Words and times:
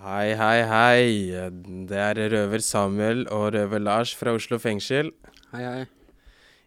Hei, 0.00 0.32
hei, 0.32 0.60
hei. 0.64 1.08
Det 1.84 1.98
er 2.00 2.18
røver 2.32 2.62
Samuel 2.64 3.26
og 3.28 3.50
røver 3.52 3.82
Lars 3.82 4.14
fra 4.16 4.32
Oslo 4.32 4.56
fengsel. 4.56 5.10
Hei, 5.52 5.60
hei. 5.60 5.82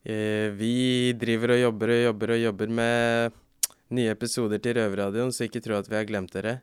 Eh, 0.05 0.51
Vi 0.53 1.13
driver 1.17 1.55
og 1.55 1.61
jobber 1.63 1.95
og 1.95 2.03
jobber 2.03 2.33
og 2.35 2.43
jobber 2.43 2.69
med 2.69 3.33
nye 3.89 4.13
episoder 4.13 4.61
til 4.61 4.77
Røverradioen, 4.77 5.33
så 5.33 5.47
ikke 5.47 5.63
tro 5.65 5.79
at 5.79 5.89
vi 5.89 5.97
har 5.97 6.05
glemt 6.05 6.29
dere. 6.37 6.59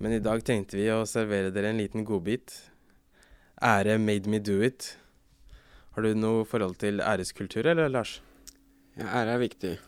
Men 0.00 0.16
i 0.16 0.22
dag 0.24 0.40
tenkte 0.48 0.80
vi 0.80 0.88
å 0.88 1.04
servere 1.04 1.52
dere 1.52 1.74
en 1.74 1.84
liten 1.84 2.08
godbit. 2.08 2.56
Ære 3.60 3.98
made 4.00 4.32
me 4.32 4.40
do 4.40 4.62
it. 4.64 4.96
Har 5.92 6.08
du 6.08 6.14
noe 6.16 6.48
forhold 6.48 6.80
til 6.80 7.04
æreskultur, 7.04 7.68
eller, 7.68 7.92
Lars? 7.92 8.22
Ja, 8.96 9.12
ære 9.20 9.36
er 9.36 9.44
viktig. 9.44 9.78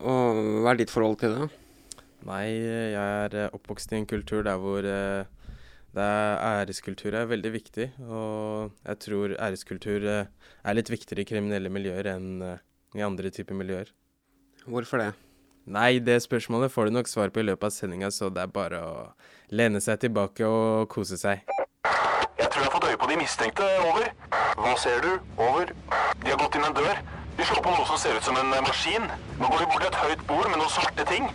Og 0.00 0.62
hva 0.64 0.72
er 0.72 0.80
ditt 0.80 0.96
forhold 0.96 1.20
til 1.20 1.36
det? 1.36 1.52
Nei, 2.28 2.48
jeg 2.92 2.98
er 2.98 3.34
eh, 3.46 3.52
oppvokst 3.56 3.94
i 3.94 4.02
en 4.02 4.08
kultur 4.08 4.42
der 4.44 4.58
hvor 4.60 4.84
eh, 4.84 5.28
det 5.96 6.04
er 6.04 6.42
æreskultur 6.60 7.14
er 7.16 7.30
veldig 7.30 7.52
viktig. 7.54 7.86
Og 8.04 8.74
jeg 8.84 8.98
tror 9.04 9.36
æreskultur 9.38 10.04
eh, 10.04 10.28
er 10.64 10.76
litt 10.76 10.92
viktigere 10.92 11.24
i 11.24 11.30
kriminelle 11.30 11.72
miljøer 11.72 12.10
enn 12.12 12.28
i 12.96 13.04
andre 13.04 13.32
typer 13.32 13.56
miljøer. 13.56 13.88
Hvorfor 14.68 15.00
det? 15.00 15.08
Nei, 15.68 15.98
det 16.04 16.20
spørsmålet 16.24 16.72
får 16.72 16.88
du 16.88 16.96
nok 16.98 17.08
svar 17.08 17.32
på 17.32 17.40
i 17.40 17.48
løpet 17.48 17.68
av 17.68 17.72
sendinga, 17.72 18.08
så 18.12 18.28
det 18.32 18.44
er 18.44 18.52
bare 18.52 18.78
å 18.84 18.92
lene 19.52 19.80
seg 19.84 20.00
tilbake 20.04 20.44
og 20.44 20.88
kose 20.92 21.16
seg. 21.20 21.44
Jeg 22.38 22.48
tror 22.48 22.60
jeg 22.60 22.68
har 22.68 22.74
fått 22.76 22.88
øye 22.88 23.00
på 23.00 23.08
de 23.10 23.18
mistenkte. 23.20 23.68
Over. 23.88 24.08
Hva 24.60 24.76
ser 24.80 25.04
du? 25.04 25.12
Over. 25.40 25.72
De 26.24 26.32
har 26.32 26.40
gått 26.40 26.56
inn 26.56 26.68
en 26.68 26.76
dør. 26.76 27.04
De 27.38 27.44
slår 27.46 27.64
på 27.64 27.72
noe 27.72 27.88
som 27.88 28.00
ser 28.00 28.16
ut 28.16 28.24
som 28.24 28.36
en 28.40 28.56
maskin. 28.64 29.04
Nå 29.40 29.48
går 29.48 29.64
de 29.64 29.68
bort 29.72 29.84
til 29.84 29.92
et 29.92 30.02
høyt 30.04 30.24
bord 30.28 30.48
med 30.48 30.60
noen 30.60 30.72
svarte 30.72 31.08
ting. 31.08 31.28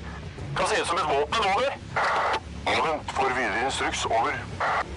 Kan 0.55 0.67
se 0.67 0.81
ut 0.81 0.87
som 0.87 0.97
et 0.97 1.07
våpen. 1.09 1.45
Over. 1.49 1.71
Vent. 2.65 3.11
Får 3.17 3.31
videre 3.37 3.61
instruks. 3.65 4.05
Over. 4.05 4.35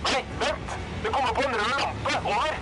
Nei, 0.05 0.23
vent! 0.41 0.75
Det 1.03 1.13
kommer 1.15 1.33
på 1.33 1.45
en 1.47 1.55
rød 1.57 1.79
lampe. 1.81 2.17
Over. 2.29 2.59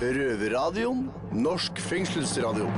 Røverradioen. 0.00 1.00
Norsk 1.32 1.82
fengselsradio. 1.82 2.70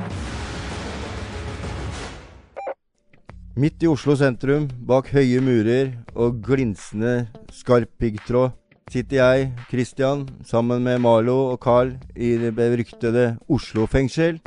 Midt 3.53 3.85
i 3.85 3.91
Oslo 3.91 4.17
sentrum, 4.17 4.65
bak 4.89 5.11
høye 5.13 5.37
murer 5.45 5.93
og 6.17 6.41
glinsende 6.41 7.27
skarp 7.53 7.91
piggtråd, 8.01 8.55
sitter 8.89 9.19
jeg, 9.19 9.51
Christian, 9.69 10.25
sammen 10.41 10.81
med 10.81 10.97
Malo 11.05 11.37
og 11.51 11.59
Carl 11.61 11.93
i 12.17 12.33
det 12.41 12.55
beryktede 12.57 13.35
Oslo 13.45 13.85
fengsel. 13.85 14.41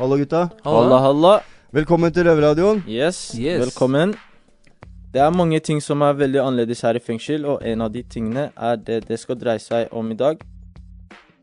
Hallo, 0.00 0.16
gutta. 0.16 0.46
Halla, 0.64 1.04
halla. 1.04 1.34
Velkommen 1.72 2.12
til 2.12 2.26
Røverradioen. 2.28 2.82
Yes, 2.88 3.34
Yes. 3.38 3.60
velkommen. 3.64 4.14
Det 5.12 5.20
er 5.20 5.30
mange 5.30 5.60
ting 5.60 5.80
som 5.80 6.02
er 6.02 6.12
veldig 6.12 6.40
annerledes 6.40 6.80
her 6.82 6.94
i 6.96 6.98
fengsel, 7.00 7.44
og 7.46 7.62
en 7.64 7.80
av 7.80 7.92
de 7.92 8.02
tingene 8.02 8.50
er 8.56 8.76
det 8.76 9.06
det 9.08 9.18
skal 9.20 9.36
dreie 9.36 9.58
seg 9.60 9.88
om 9.92 10.10
i 10.10 10.14
dag. 10.14 10.40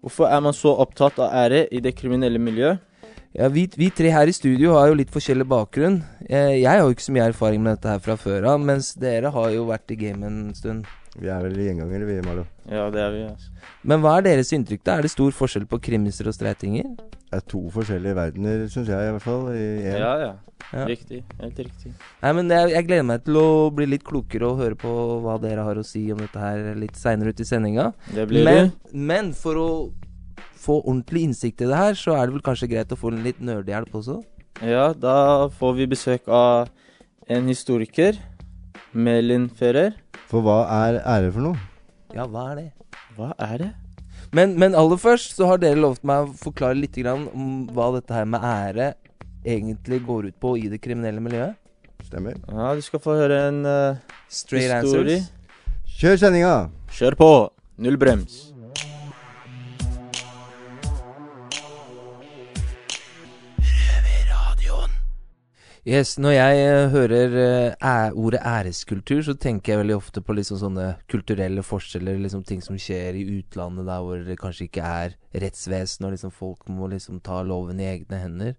Hvorfor 0.04 0.28
er 0.30 0.40
man 0.42 0.54
så 0.54 0.76
opptatt 0.80 1.20
av 1.20 1.32
ære 1.34 1.68
i 1.72 1.80
det 1.80 1.96
kriminelle 1.96 2.40
miljøet? 2.40 2.80
Ja, 3.36 3.48
vi, 3.48 3.68
vi 3.78 3.90
tre 3.90 4.10
her 4.10 4.26
i 4.28 4.32
studio 4.34 4.74
har 4.74 4.88
jo 4.90 4.94
litt 4.98 5.12
forskjellig 5.14 5.46
bakgrunn. 5.48 6.04
Jeg, 6.30 6.62
jeg 6.62 6.70
har 6.70 6.80
jo 6.80 6.90
ikke 6.94 7.06
så 7.06 7.12
mye 7.14 7.28
erfaring 7.30 7.62
med 7.62 7.78
dette 7.78 7.90
her 7.90 8.00
fra 8.00 8.16
før 8.18 8.48
av, 8.54 8.60
mens 8.60 8.94
dere 8.96 9.30
har 9.30 9.50
jo 9.54 9.66
vært 9.70 9.92
i 9.92 9.96
gamet 9.96 10.30
en 10.30 10.54
stund. 10.56 10.86
Vi 11.20 11.28
er 11.28 11.42
vel 11.42 11.54
gjengangere, 11.58 12.06
vi, 12.06 12.22
Marlo. 12.26 12.46
Ja, 12.70 12.90
det 12.90 13.02
er 13.02 13.12
vi, 13.12 13.22
altså. 13.30 13.50
Men 13.84 14.02
hva 14.02 14.18
er 14.18 14.22
deres 14.30 14.54
inntrykk, 14.54 14.84
da? 14.86 14.98
Er 14.98 15.02
det 15.06 15.12
stor 15.12 15.32
forskjell 15.32 15.66
på 15.70 15.78
krimiser 15.82 16.30
og 16.30 16.34
streitinger? 16.38 16.86
Er 17.32 17.42
to 17.46 17.60
forskjellige 17.70 18.16
verdener, 18.18 18.64
syns 18.74 18.88
jeg 18.90 19.06
i 19.06 19.12
hvert 19.14 19.22
fall. 19.26 19.50
I. 19.54 19.66
Ja, 19.86 20.14
ja. 20.18 20.32
Ja. 20.74 20.84
Riktig. 20.86 21.24
Helt 21.40 21.60
riktig. 21.62 21.92
Nei, 22.22 22.32
men 22.38 22.50
jeg, 22.54 22.72
jeg 22.76 22.86
gleder 22.88 23.06
meg 23.08 23.24
til 23.26 23.38
å 23.40 23.46
bli 23.74 23.86
litt 23.90 24.04
klokere 24.06 24.50
og 24.50 24.60
høre 24.62 24.78
på 24.78 24.92
hva 25.24 25.38
dere 25.42 25.64
har 25.66 25.80
å 25.80 25.86
si 25.86 26.04
om 26.14 26.20
dette 26.22 26.42
her 26.42 26.76
litt 26.78 26.98
seinere 27.00 27.34
ut 27.34 27.42
i 27.42 27.48
sendinga. 27.48 27.88
Det 28.14 28.26
blir 28.30 28.46
Men, 28.46 28.70
det. 28.70 28.92
men 29.14 29.32
for 29.38 29.58
å 29.62 29.70
få 30.60 30.82
ordentlig 30.84 31.24
innsikt 31.30 31.64
i 31.64 31.70
det 31.72 31.80
her, 31.80 31.96
så 31.98 32.18
er 32.18 32.28
det 32.28 32.36
vel 32.38 32.46
kanskje 32.46 32.70
greit 32.74 32.92
å 32.94 33.00
få 33.00 33.14
en 33.14 33.24
litt 33.26 33.40
nerdehjelp 33.42 33.96
også? 34.02 34.20
Ja, 34.66 34.90
da 34.94 35.48
får 35.58 35.78
vi 35.80 35.88
besøk 35.94 36.28
av 36.28 36.70
en 37.32 37.48
historiker. 37.50 38.20
Melin 38.92 39.48
Ferrer. 39.54 39.96
For 40.30 40.44
hva 40.46 40.64
er 40.84 41.00
ære 41.06 41.32
for 41.34 41.46
noe? 41.46 41.62
Ja, 42.14 42.26
hva 42.30 42.50
er 42.52 42.60
det? 42.60 42.70
Hva 43.18 43.32
er 43.46 43.58
det? 43.64 43.72
Men, 44.36 44.54
men 44.62 44.76
aller 44.78 45.00
først 45.02 45.38
så 45.38 45.48
har 45.50 45.62
dere 45.62 45.80
lovt 45.80 46.04
meg 46.06 46.28
å 46.28 46.36
forklare 46.38 46.78
litt 46.78 46.98
grann 47.00 47.26
om 47.34 47.64
hva 47.74 47.90
dette 47.96 48.14
her 48.14 48.28
med 48.30 48.46
ære 48.46 48.92
egentlig 49.46 50.04
går 50.06 50.30
ut 50.30 50.38
på 50.42 50.54
i 50.60 50.68
det 50.70 50.82
kriminelle 50.84 51.24
miljøet. 51.24 51.58
Stemmer. 52.06 52.38
Ja, 52.50 52.74
du 52.78 52.82
skal 52.86 53.02
få 53.04 53.18
høre 53.18 53.42
en 53.50 53.64
uh, 53.66 53.98
Straight 54.30 54.72
answer. 54.74 55.10
Kjør 56.00 56.22
sendinga! 56.22 56.54
Kjør 56.94 57.18
på! 57.20 57.32
Null 57.80 57.98
brems. 58.00 58.49
Yes, 65.90 66.20
Når 66.22 66.34
jeg 66.36 66.58
eh, 66.62 66.92
hører 66.94 67.32
uh, 67.82 68.12
ordet 68.14 68.44
æreskultur, 68.46 69.24
så 69.26 69.34
tenker 69.34 69.74
jeg 69.74 69.80
veldig 69.80 69.96
ofte 69.96 70.22
på 70.22 70.36
liksom 70.38 70.60
sånne 70.62 70.84
kulturelle 71.10 71.64
forskjeller. 71.66 72.20
liksom 72.22 72.44
Ting 72.46 72.62
som 72.62 72.78
skjer 72.78 73.18
i 73.18 73.24
utlandet 73.40 73.88
der 73.88 74.04
hvor 74.06 74.22
det 74.22 74.38
kanskje 74.38 74.68
ikke 74.68 74.86
er 74.86 75.16
rettsvesen, 75.34 76.06
og 76.06 76.14
liksom 76.14 76.36
folk 76.36 76.70
må 76.70 76.92
liksom 76.92 77.18
ta 77.26 77.42
loven 77.42 77.82
i 77.82 77.90
egne 77.90 78.22
hender. 78.22 78.54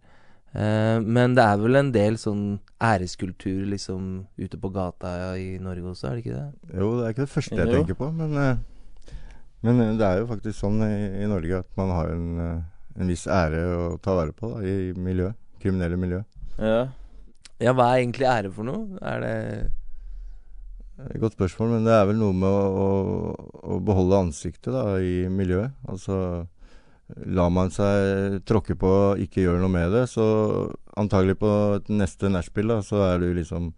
Uh, 0.50 0.98
men 1.06 1.38
det 1.38 1.46
er 1.46 1.62
vel 1.62 1.78
en 1.78 1.94
del 1.94 2.18
sånn 2.18 2.44
æreskultur 2.82 3.62
liksom 3.76 4.10
ute 4.34 4.58
på 4.58 4.74
gata 4.74 5.36
i 5.38 5.52
Norge 5.62 5.92
også, 5.94 6.10
er 6.10 6.18
det 6.18 6.24
ikke 6.24 6.34
det? 6.34 6.74
Jo, 6.82 6.92
det 6.98 7.04
er 7.04 7.14
ikke 7.14 7.28
det 7.28 7.34
første 7.36 7.62
jeg 7.62 7.70
Jo. 7.70 7.76
tenker 7.78 8.00
på, 8.00 8.10
men, 8.10 8.34
uh, 8.34 9.20
men 9.62 9.84
det 10.00 10.08
er 10.08 10.24
jo 10.24 10.30
faktisk 10.32 10.64
sånn 10.64 10.82
i, 10.82 10.94
i 11.22 11.30
Norge 11.30 11.62
at 11.62 11.78
man 11.78 11.94
har 11.94 12.10
en, 12.10 12.64
en 12.98 13.14
viss 13.14 13.28
ære 13.30 13.68
å 13.76 13.90
ta 14.02 14.18
vare 14.18 14.34
på 14.34 14.56
da, 14.56 14.64
i 14.66 14.90
miljøet. 14.98 15.38
Kriminelle 15.62 16.00
miljø. 16.00 16.24
Ja. 16.58 16.88
Ja, 17.60 17.74
hva 17.76 17.90
er 17.92 18.02
egentlig 18.02 18.28
ære 18.28 18.50
for 18.54 18.64
noe? 18.64 18.96
Er 19.04 19.20
det 19.20 19.36
Det 21.00 21.16
Et 21.16 21.20
godt 21.20 21.36
spørsmål, 21.36 21.76
men 21.76 21.84
det 21.84 21.92
er 21.96 22.06
vel 22.08 22.18
noe 22.20 22.36
med 22.36 22.48
å, 22.48 22.64
å, 22.84 22.88
å 23.76 23.78
beholde 23.84 24.24
ansiktet 24.28 24.72
da, 24.72 24.98
i 25.00 25.28
miljøet. 25.32 25.72
Altså 25.88 26.46
lar 27.26 27.50
man 27.50 27.70
seg 27.74 28.40
tråkke 28.48 28.76
på 28.78 28.90
og 28.90 29.22
ikke 29.22 29.44
gjøre 29.44 29.62
noe 29.62 29.72
med 29.72 29.92
det, 29.94 30.04
så 30.10 30.24
antagelig 31.00 31.38
på 31.40 31.50
neste 31.90 32.30
nachspiel 32.30 32.76
så 32.86 33.02
er 33.08 33.22
du 33.22 33.30
liksom 33.34 33.70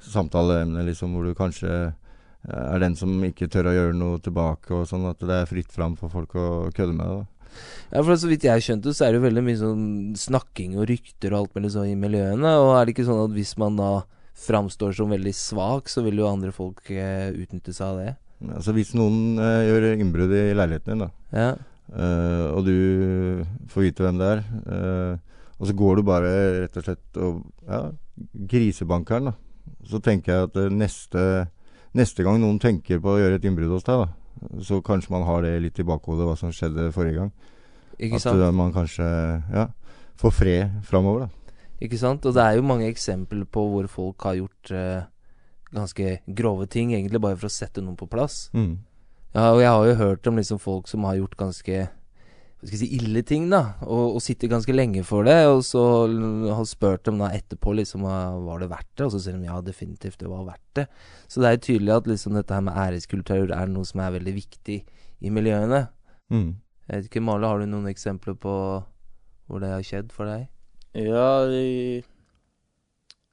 samtaleemne 0.00 0.84
liksom, 0.86 1.12
hvor 1.14 1.28
du 1.28 1.36
kanskje 1.36 1.70
eh, 1.70 2.64
er 2.64 2.80
den 2.80 2.96
som 2.96 3.12
ikke 3.24 3.50
tør 3.52 3.70
å 3.70 3.76
gjøre 3.76 3.98
noe 3.98 4.22
tilbake, 4.24 4.72
og 4.74 4.88
sånn 4.88 5.04
at 5.10 5.20
det 5.20 5.42
er 5.42 5.50
fritt 5.50 5.72
fram 5.72 5.96
for 6.00 6.12
folk 6.12 6.36
å 6.40 6.48
kødde 6.74 6.96
med 6.96 7.04
det. 7.04 7.20
da. 7.20 7.39
Ja, 7.90 8.02
for 8.06 8.14
så 8.16 8.28
vidt 8.30 8.44
jeg 8.46 8.62
skjønte, 8.62 8.92
så 8.94 9.04
er 9.06 9.12
det 9.12 9.20
jo 9.20 9.26
veldig 9.26 9.42
mye 9.46 9.58
sånn 9.58 9.84
snakking 10.18 10.76
og 10.78 10.86
rykter 10.90 11.32
og 11.34 11.40
alt 11.40 11.56
mulig 11.58 11.72
sånn 11.74 11.90
i 11.90 11.96
miljøene. 11.98 12.52
Og 12.62 12.72
er 12.78 12.86
det 12.86 12.94
ikke 12.94 13.08
sånn 13.08 13.24
at 13.24 13.34
hvis 13.34 13.56
man 13.58 13.78
da 13.80 13.90
framstår 14.40 14.94
som 14.96 15.10
veldig 15.12 15.32
svak, 15.36 15.90
så 15.90 16.04
vil 16.06 16.22
jo 16.22 16.28
andre 16.30 16.52
folk 16.54 16.86
eh, 16.94 17.28
utnytte 17.34 17.74
seg 17.76 17.86
av 17.90 17.98
det? 18.00 18.12
Altså 18.54 18.72
Hvis 18.72 18.94
noen 18.96 19.36
eh, 19.42 19.66
gjør 19.68 19.88
innbrudd 19.98 20.32
i 20.32 20.44
leiligheten 20.56 20.94
din, 20.94 21.02
da, 21.04 21.10
Ja. 21.36 21.50
Eh, 21.90 22.46
og 22.54 22.62
du 22.68 23.42
får 23.68 23.82
vite 23.88 24.04
hvem 24.06 24.20
det 24.20 24.28
er. 24.36 24.44
eh, 24.70 25.18
og 25.60 25.66
så 25.68 25.74
går 25.76 25.98
du 25.98 26.02
bare 26.06 26.30
rett 26.62 26.76
og 26.78 26.84
slett 26.86 27.18
og 27.20 27.40
ja, 27.68 27.80
grisebanker 28.48 29.18
den, 29.20 29.32
da. 29.32 29.34
Så 29.90 30.00
tenker 30.04 30.32
jeg 30.32 30.48
at 30.48 30.56
eh, 30.62 30.70
neste, 30.72 31.24
neste 31.98 32.24
gang 32.24 32.38
noen 32.40 32.60
tenker 32.62 33.02
på 33.02 33.12
å 33.16 33.18
gjøre 33.20 33.40
et 33.40 33.44
innbrudd 33.50 33.74
hos 33.74 33.84
deg, 33.84 34.06
da, 34.06 34.08
så 34.64 34.80
kanskje 34.84 35.12
man 35.14 35.26
har 35.28 35.44
det 35.44 35.54
litt 35.64 35.78
i 35.80 35.86
bakhodet 35.86 36.26
hva 36.28 36.36
som 36.38 36.52
skjedde 36.54 36.90
forrige 36.94 37.20
gang. 37.20 37.32
Ikke 38.00 38.20
sant? 38.22 38.40
At 38.40 38.56
man 38.56 38.72
kanskje 38.72 39.06
ja, 39.52 39.66
får 40.20 40.34
fred 40.36 40.80
framover, 40.88 41.26
da. 41.26 41.56
Ikke 41.80 41.98
sant? 42.00 42.24
Og 42.28 42.36
det 42.36 42.44
er 42.44 42.58
jo 42.58 42.66
mange 42.68 42.88
eksempler 42.88 43.46
på 43.48 43.64
hvor 43.72 43.88
folk 43.88 44.28
har 44.28 44.36
gjort 44.36 44.72
eh, 44.76 45.08
ganske 45.72 46.18
grove 46.26 46.66
ting, 46.72 46.94
egentlig 46.94 47.20
bare 47.22 47.38
for 47.38 47.48
å 47.48 47.52
sette 47.52 47.84
noen 47.84 47.98
på 48.00 48.08
plass. 48.10 48.48
Mm. 48.56 48.78
Ja, 49.34 49.52
og 49.52 49.60
jeg 49.62 49.70
har 49.70 49.86
jo 49.86 49.98
hørt 50.00 50.26
om 50.26 50.40
liksom 50.40 50.60
folk 50.60 50.88
som 50.90 51.06
har 51.06 51.20
gjort 51.20 51.38
ganske 51.38 51.86
hva 52.60 52.68
skal 52.68 52.76
jeg 52.76 52.80
si, 52.82 52.96
ille 52.98 53.22
ting, 53.24 53.46
da, 53.48 53.60
og, 53.86 54.18
og 54.18 54.20
sitter 54.20 54.50
ganske 54.52 54.74
lenge 54.74 55.00
for 55.08 55.24
det, 55.24 55.38
og 55.48 55.62
så 55.64 55.82
har 56.52 56.66
spurt 56.68 57.06
dem 57.08 57.16
da 57.22 57.30
etterpå 57.32 57.72
liksom 57.78 58.02
var 58.04 58.60
det 58.60 58.68
verdt 58.68 58.90
det, 59.00 59.06
og 59.06 59.14
så 59.14 59.20
sier 59.24 59.38
de 59.40 59.48
ja, 59.48 59.56
definitivt, 59.64 60.18
det 60.20 60.28
var 60.28 60.44
verdt 60.44 60.66
det. 60.76 60.84
Så 61.24 61.40
det 61.40 61.48
er 61.48 61.56
jo 61.56 61.62
tydelig 61.64 61.94
at 61.94 62.10
liksom 62.10 62.36
dette 62.36 62.52
her 62.52 62.66
med 62.66 62.76
æreskultur 62.82 63.54
er 63.56 63.72
noe 63.72 63.88
som 63.88 64.02
er 64.04 64.12
veldig 64.18 64.34
viktig 64.36 64.76
i 64.84 65.32
miljøene. 65.32 65.86
Mm. 66.28 66.50
Jeg 66.84 67.00
vet 67.00 67.08
ikke, 67.08 67.24
Male, 67.24 67.48
har 67.48 67.64
du 67.64 67.70
noen 67.70 67.88
eksempler 67.88 68.36
på 68.44 68.54
hvor 69.48 69.64
det 69.64 69.72
har 69.72 69.86
skjedd 69.86 70.12
for 70.12 70.28
deg? 70.28 70.44
Ja, 71.00 71.48
i, 71.48 72.02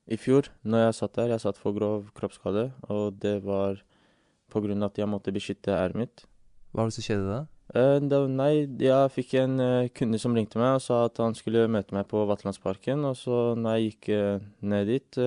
i 0.08 0.22
fjor, 0.24 0.48
når 0.64 0.86
jeg 0.86 0.98
satt 1.02 1.20
der, 1.20 1.36
jeg 1.36 1.44
satt 1.44 1.60
for 1.60 1.76
grov 1.76 2.08
kroppsskade, 2.16 2.70
og 2.88 3.20
det 3.20 3.42
var 3.44 3.84
på 4.48 4.64
grunn 4.64 4.88
av 4.88 4.94
at 4.94 5.04
jeg 5.04 5.12
måtte 5.12 5.36
beskytte 5.36 5.76
æret 5.76 6.00
mitt. 6.00 6.24
Hva 6.72 6.86
var 6.86 6.94
det 6.94 7.00
som 7.02 7.10
skjedde 7.10 7.28
da? 7.28 7.44
Eh, 7.76 7.98
da, 8.08 8.22
nei, 8.32 8.64
jeg 8.80 9.12
fikk 9.12 9.34
en 9.42 9.60
eh, 9.60 9.90
kunde 9.92 10.20
som 10.24 10.36
ringte 10.36 10.60
meg 10.60 10.78
og 10.78 10.84
sa 10.86 11.02
at 11.10 11.20
han 11.20 11.34
skulle 11.36 11.66
møte 11.68 11.92
meg 11.96 12.06
på 12.08 12.22
Vatlandsparken, 12.30 13.04
og 13.10 13.18
så 13.20 13.58
når 13.60 13.76
jeg 13.76 13.90
gikk 13.90 14.08
eh, 14.16 14.46
ned 14.64 14.88
dit 14.88 15.20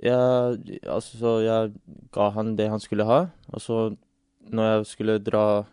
Jeg, 0.00 0.76
altså, 0.88 1.32
jeg 1.44 1.72
ga 2.14 2.28
han 2.32 2.54
det 2.56 2.70
han 2.70 2.80
skulle 2.80 3.04
ha, 3.04 3.26
og 3.52 3.60
så 3.60 3.80
når 4.48 4.68
jeg 4.68 4.86
skulle 4.86 5.18
dra 5.20 5.64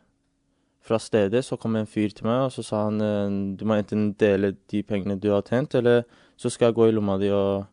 fra 0.84 0.98
stedet, 1.00 1.45
så 1.45 1.56
kom 1.56 1.78
en 1.78 1.88
fyr 1.88 2.10
til 2.12 2.28
meg, 2.28 2.48
og 2.48 2.51
så 2.51 2.63
sa 2.66 2.81
han 2.88 3.56
du 3.56 3.63
må 3.63 3.78
enten 3.78 4.10
dele 4.19 4.56
de 4.72 4.81
pengene 4.84 5.16
du 5.16 5.30
har 5.31 5.45
tjent, 5.48 5.78
eller 5.80 6.04
så 6.36 6.50
skal 6.50 6.72
jeg 6.72 6.75
gå 6.80 6.89
i 6.89 6.95
lomma 6.98 7.16
di 7.22 7.30
og, 7.31 7.69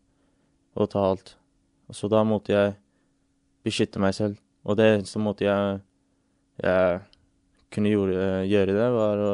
og 0.78 0.90
ta 0.92 1.02
alt. 1.10 1.34
Og 1.88 1.98
så 1.98 2.08
da 2.12 2.22
måtte 2.22 2.54
jeg 2.54 2.76
beskytte 3.66 3.98
meg 3.98 4.14
selv. 4.14 4.38
Og 4.64 4.78
det 4.78 4.86
eneste 4.92 5.18
måte 5.18 5.48
jeg, 5.48 5.82
jeg 6.62 7.02
kunne 7.74 7.90
gjøre, 7.92 8.28
gjøre 8.48 8.76
det, 8.76 8.88
var 8.94 9.22
å 9.24 9.32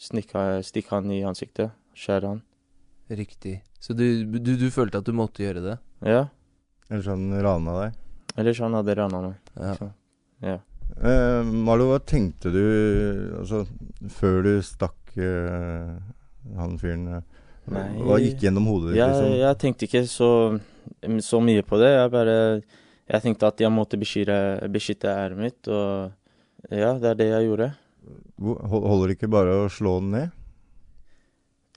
snikke, 0.00 0.44
stikke 0.64 0.96
han 0.96 1.10
i 1.12 1.20
ansiktet. 1.28 1.74
Skjære 1.96 2.30
han. 2.34 2.42
Riktig. 3.10 3.58
Så 3.82 3.94
du, 3.96 4.04
du, 4.38 4.54
du 4.60 4.68
følte 4.72 5.00
at 5.00 5.08
du 5.08 5.12
måtte 5.16 5.42
gjøre 5.44 5.62
det? 5.64 5.76
Ja. 6.06 6.24
Ellers 6.90 7.08
hadde 7.10 7.26
han 7.26 7.44
rana 7.44 7.76
deg. 7.82 7.98
Ellers 8.38 8.60
han 8.62 8.76
hadde 8.78 8.94
rana 8.98 9.20
meg. 9.26 9.52
Ja. 9.58 9.74
Så, 9.78 9.88
ja. 10.46 10.56
Eh, 11.00 11.50
Marlo, 11.66 11.90
hva 11.92 12.00
tenkte 12.02 12.50
du 12.54 12.62
altså, 13.40 13.62
før 14.10 14.40
du 14.46 14.52
stakk 14.66 15.12
eh, 15.20 15.92
han 16.58 16.78
fyren? 16.80 17.06
eh, 17.20 17.26
Nei. 17.70 17.84
Hva 18.02 18.16
gikk 18.18 18.40
gjennom 18.42 18.66
hodet 18.66 18.94
ditt? 18.94 18.98
Jeg, 18.98 19.12
liksom? 19.14 19.34
jeg 19.38 19.58
tenkte 19.62 19.86
ikke 19.86 20.00
så, 20.10 20.30
så 21.22 21.38
mye 21.44 21.62
på 21.66 21.78
det. 21.78 21.90
Jeg 21.92 22.10
bare 22.14 22.36
Jeg 23.10 23.22
tenkte 23.26 23.50
at 23.50 23.60
jeg 23.62 23.70
måtte 23.74 23.98
beskytte, 24.00 24.38
beskytte 24.70 25.10
æret 25.12 25.38
mitt, 25.38 25.68
og 25.70 26.10
ja, 26.70 26.94
det 27.02 27.12
er 27.12 27.18
det 27.18 27.28
jeg 27.30 27.48
gjorde. 27.48 27.70
Holder 28.40 29.10
det 29.10 29.16
ikke 29.18 29.30
bare 29.32 29.56
å 29.64 29.70
slå 29.72 29.98
den 30.00 30.12
ned? 30.14 30.36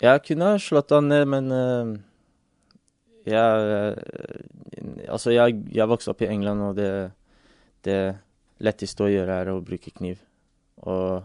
Jeg 0.03 0.23
kunne 0.27 0.53
ha 0.53 0.59
slått 0.59 0.91
han 0.95 1.09
ned, 1.11 1.25
men 1.31 1.51
uh, 1.53 1.93
jeg 3.29 3.67
uh, 3.69 5.03
Altså, 5.07 5.31
jeg, 5.31 5.61
jeg 5.71 5.87
vokste 5.87 6.11
opp 6.11 6.23
i 6.25 6.27
England, 6.27 6.63
og 6.65 6.75
det, 6.75 6.89
det 7.85 7.99
letteste 8.63 9.05
å 9.05 9.11
gjøre 9.11 9.37
er 9.43 9.51
å 9.51 9.61
bruke 9.63 9.93
kniv. 9.95 10.19
Og 10.83 11.23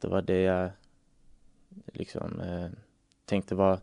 det 0.00 0.10
var 0.12 0.24
det 0.24 0.38
jeg 0.44 1.98
liksom 1.98 2.38
uh, 2.40 2.70
tenkte 3.28 3.58
var 3.58 3.82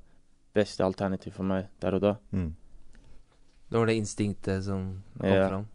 beste 0.55 0.83
alternativ 0.85 1.35
for 1.37 1.47
meg 1.47 1.69
der 1.83 1.97
og 1.97 2.03
da. 2.03 2.13
Mm. 2.33 2.49
Det 3.71 3.79
var 3.79 3.87
det 3.87 3.99
instinktet 4.01 4.65
som 4.65 4.87
kom 5.19 5.29
Ja. 5.29 5.47
fram. 5.47 5.67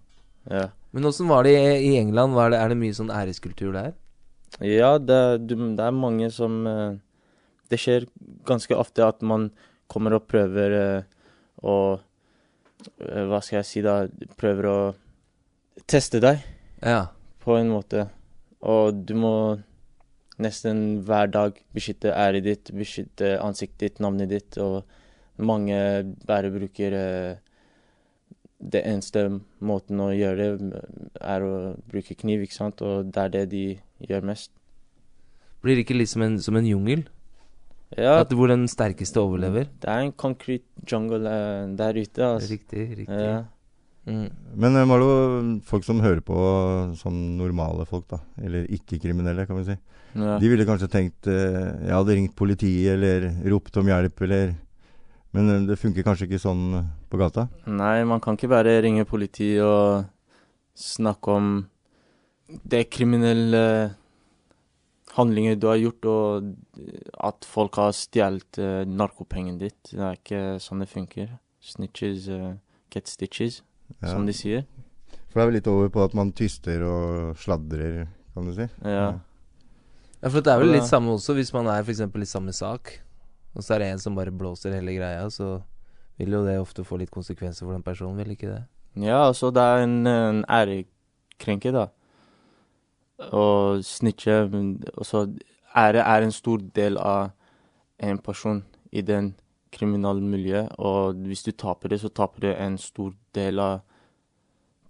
Ja. 0.51 0.67
Men 0.97 1.05
åssen 1.11 1.29
var 1.29 1.45
det 1.45 1.53
i, 1.85 1.91
England? 2.01 2.33
Var 2.33 2.51
det, 2.55 2.59
er 2.63 2.73
det 2.73 2.79
mye 2.81 2.97
sånn 2.97 3.13
æreskultur 3.13 3.75
der? 3.77 3.93
Ja, 4.65 4.95
det, 4.97 5.19
det 5.45 5.59
er 5.85 5.93
mange 5.93 6.31
som 6.33 6.63
eh, 6.71 6.95
Det 7.69 7.77
skjer 7.83 8.07
ganske 8.49 8.73
ofte 8.79 9.05
at 9.05 9.21
man 9.27 9.51
kommer 9.93 10.17
og 10.17 10.25
prøver 10.31 10.77
eh, 10.79 11.03
å 11.61 11.75
eh, 11.99 13.25
Hva 13.29 13.43
skal 13.45 13.59
jeg 13.61 13.69
si, 13.69 13.83
da? 13.85 13.99
Prøver 14.41 14.71
å 14.73 14.79
teste 15.85 16.23
deg 16.25 16.41
Ja. 16.81 17.11
på 17.45 17.59
en 17.61 17.69
måte. 17.75 18.07
Og 18.65 19.05
du 19.05 19.13
må 19.21 19.35
nesten 20.41 21.03
hver 21.05 21.29
dag 21.33 21.61
beskytte 21.77 22.15
æret 22.17 22.45
ditt, 22.49 22.73
beskytte 22.77 23.37
ansiktet 23.45 23.85
ditt, 23.85 24.01
navnet 24.05 24.33
ditt, 24.33 24.57
og 24.61 24.85
mange 25.37 25.77
bare 26.29 26.49
bruker 26.53 26.97
Det 28.67 28.81
eneste 28.83 29.21
måten 29.63 30.01
å 30.03 30.09
gjøre 30.11 30.47
det, 30.59 30.81
er 31.23 31.45
å 31.47 31.53
bruke 31.87 32.17
kniv, 32.19 32.43
ikke 32.47 32.57
sant, 32.57 32.81
og 32.83 33.13
det 33.15 33.23
er 33.23 33.35
det 33.37 33.45
de 33.53 33.65
gjør 34.09 34.25
mest. 34.27 34.51
Blir 35.63 35.79
det 35.79 35.85
ikke 35.87 35.97
litt 36.01 36.11
som 36.11 36.25
en, 36.27 36.39
som 36.43 36.57
en 36.59 36.67
jungel? 36.67 37.05
Ja, 37.97 38.17
At, 38.25 38.33
hvor 38.35 38.51
den 38.51 38.67
sterkeste 38.69 39.23
overlever? 39.23 39.69
det 39.81 39.87
er 39.89 40.03
en 40.03 40.11
concrete 40.19 40.67
jungle 40.91 41.23
eh, 41.31 41.69
der 41.79 42.01
ute, 42.01 42.25
altså. 42.27 42.51
Riktig, 42.57 42.89
riktig. 43.05 43.21
Ja. 43.23 43.45
Mm. 44.07 44.27
Men 44.59 44.77
eh, 44.79 44.87
Marlo, 44.91 45.07
folk 45.67 45.87
som 45.87 46.03
hører 46.03 46.21
på 46.27 46.35
som 46.99 47.15
normale 47.39 47.87
folk, 47.87 48.09
da, 48.11 48.19
eller 48.43 48.67
ikke-kriminelle, 48.75 49.47
kan 49.47 49.59
vi 49.63 49.69
si, 49.71 49.79
Ja. 50.17 50.39
de 50.41 50.49
ville 50.49 50.65
kanskje 50.67 50.89
tenkt 50.91 51.27
eh, 51.31 51.87
jeg 51.87 51.93
hadde 51.95 52.15
ringt 52.19 52.35
politiet 52.39 52.95
eller 52.97 53.27
ropt 53.53 53.77
om 53.79 53.87
hjelp, 53.91 54.23
eller 54.27 54.55
Men 55.37 55.53
eh, 55.53 55.63
det 55.69 55.79
funker 55.81 56.07
kanskje 56.07 56.31
ikke 56.31 56.43
sånn 56.43 56.65
eh, 56.81 56.91
på 57.13 57.21
gata? 57.21 57.47
Nei, 57.69 58.01
man 58.09 58.23
kan 58.25 58.39
ikke 58.39 58.51
bare 58.53 58.79
ringe 58.85 59.07
politiet 59.09 59.63
og 59.65 60.09
snakke 60.77 61.37
om 61.37 61.53
det 62.69 62.87
kriminelle 62.95 63.63
handlinger 65.17 65.57
du 65.57 65.69
har 65.71 65.79
gjort, 65.81 66.09
og 66.11 66.51
at 67.25 67.47
folk 67.49 67.79
har 67.81 67.95
stjålet 67.97 68.59
uh, 68.61 68.83
narkopengene 68.85 69.63
ditt. 69.63 69.79
Det 69.89 70.03
er 70.05 70.19
ikke 70.19 70.43
sånn 70.61 70.85
det 70.85 70.91
funker. 70.91 71.31
Snitches 71.65 72.29
uh, 72.29 72.59
get 72.93 73.09
stitches, 73.09 73.63
Ja. 74.03 74.11
som 74.13 74.27
de 74.27 74.35
sier. 74.37 74.67
For 75.31 75.39
det 75.39 75.43
er 75.43 75.49
vel 75.49 75.57
litt 75.61 75.71
over 75.71 75.89
på 75.95 76.05
at 76.05 76.15
man 76.19 76.35
tyster 76.37 76.85
og 76.85 77.41
sladrer, 77.41 78.07
kan 78.35 78.49
du 78.49 78.53
si. 78.57 78.69
Ja. 78.85 79.09
Ja, 80.21 80.29
for 80.29 80.41
det 80.41 80.53
er 80.53 80.61
vel 80.61 80.73
litt 80.75 80.89
samme 80.89 81.13
også 81.15 81.37
hvis 81.37 81.53
man 81.55 81.69
er 81.71 81.85
f.eks. 81.85 82.01
i 82.03 82.29
samme 82.29 82.53
sak, 82.57 82.97
og 83.57 83.65
så 83.65 83.75
er 83.77 83.83
det 83.83 83.89
en 83.95 84.03
som 84.03 84.17
bare 84.19 84.33
blåser 84.35 84.75
hele 84.77 84.95
greia, 84.99 85.27
så 85.33 85.63
vil 86.21 86.33
jo 86.37 86.43
det 86.47 86.59
ofte 86.61 86.85
få 86.85 86.99
litt 87.01 87.13
konsekvenser 87.13 87.65
for 87.67 87.73
den 87.77 87.85
personen, 87.85 88.19
vil 88.21 88.35
ikke 88.37 88.51
det? 88.53 88.63
Ja, 89.01 89.27
altså 89.27 89.51
det 89.53 89.63
er 89.65 89.83
en, 89.85 89.97
en 90.09 90.43
ærekrenke, 90.49 91.73
da. 91.75 91.87
Å 93.33 93.81
snitche 93.85 94.43
Altså 94.93 95.23
Ære 95.77 96.03
er 96.05 96.25
en 96.25 96.33
stor 96.33 96.61
del 96.77 96.97
av 97.01 97.31
en 98.01 98.19
person 98.21 98.63
i 98.93 99.01
den 99.05 99.35
kriminelle 99.73 100.25
miljøet, 100.25 100.73
og 100.81 101.19
hvis 101.29 101.45
du 101.45 101.51
taper 101.53 101.93
det, 101.93 101.99
så 102.01 102.09
taper 102.13 102.45
du 102.47 102.49
en 102.53 102.77
stor 102.81 103.13
del 103.37 103.61
av 103.61 103.83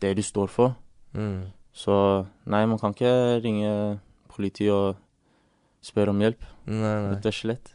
det 0.03 0.13
du 0.19 0.23
står 0.23 0.51
for. 0.53 0.77
Mm. 1.17 1.49
Så 1.75 1.95
nei, 2.47 2.63
man 2.71 2.79
kan 2.79 2.95
ikke 2.95 3.41
ringe 3.43 3.73
politiet 4.31 4.71
og 4.75 5.01
spørre 5.83 6.15
om 6.15 6.23
hjelp, 6.23 6.47
Nei, 6.67 6.77
nei. 6.83 7.15
rett 7.17 7.27
og 7.31 7.35
slett. 7.35 7.73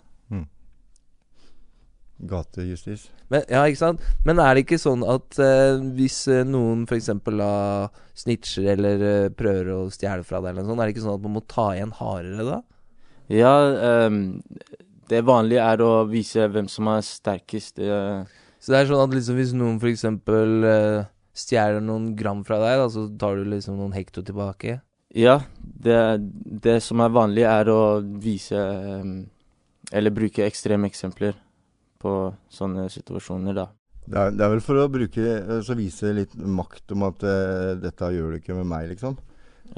Gatejustis. 2.29 3.07
Men, 3.31 3.45
ja, 3.49 3.63
ikke 3.65 3.79
sant? 3.79 4.03
Men 4.27 4.41
er 4.43 4.55
det 4.55 4.65
ikke 4.65 4.81
sånn 4.81 5.05
at 5.07 5.37
eh, 5.41 5.79
hvis 5.97 6.19
eh, 6.31 6.43
noen 6.47 6.83
f.eks. 6.85 7.09
Uh, 7.31 7.87
snitcher 8.21 8.67
eller 8.75 9.05
eh, 9.07 9.29
prøver 9.33 9.71
å 9.73 9.79
stjele 9.93 10.25
fra 10.27 10.41
deg, 10.41 10.51
eller 10.51 10.65
noe 10.65 10.73
sånt, 10.73 10.83
er 10.83 10.89
det 10.89 10.95
ikke 10.95 11.05
sånn 11.05 11.17
at 11.17 11.25
man 11.25 11.35
må 11.37 11.43
ta 11.49 11.69
igjen 11.73 11.95
hardere 11.97 12.47
da? 12.47 12.59
Ja, 13.31 13.53
ehm, 13.87 14.19
det 15.09 15.23
vanlige 15.27 15.63
er 15.63 15.83
å 15.85 15.91
vise 16.11 16.49
hvem 16.51 16.67
som 16.71 16.89
er 16.91 17.05
sterkest. 17.07 17.79
eh, 17.79 18.27
Så 18.59 18.73
det 18.73 18.81
er 18.81 18.91
sånn 18.91 19.05
at 19.05 19.15
liksom 19.15 19.39
hvis 19.39 19.55
noen 19.57 19.79
f.eks. 19.81 20.05
Uh, 20.27 21.07
stjeler 21.31 21.79
noen 21.81 22.11
gram 22.19 22.43
fra 22.43 22.59
deg, 22.59 22.81
da, 22.83 22.89
så 22.91 23.07
tar 23.17 23.39
du 23.39 23.47
liksom 23.47 23.79
noen 23.79 23.95
hekto 23.95 24.21
tilbake? 24.27 24.81
Ja, 25.15 25.39
det, 25.61 25.95
det 26.63 26.81
som 26.83 26.99
er 27.03 27.15
vanlig 27.15 27.47
er 27.47 27.71
å 27.71 27.81
vise 27.99 28.55
ehm, 28.55 29.15
Eller 29.91 30.13
bruke 30.15 30.45
ekstreme 30.45 30.87
eksempler 30.87 31.35
på 32.01 32.15
sånne 32.51 32.87
situasjoner, 32.91 33.55
da. 33.57 33.67
Det 34.01 34.17
er, 34.17 34.33
det 34.33 34.45
er 34.45 34.49
vel 34.55 34.63
for 34.65 34.81
å 34.81 34.87
bruke 34.89 35.21
eh, 35.21 35.59
Så 35.61 35.75
vise 35.77 36.09
litt 36.17 36.31
makt 36.33 36.95
om 36.95 37.03
at 37.05 37.21
uh, 37.21 37.75
dette 37.77 38.07
gjør 38.15 38.33
du 38.33 38.39
ikke 38.39 38.57
med 38.57 38.67
meg, 38.71 38.89
liksom. 38.95 39.19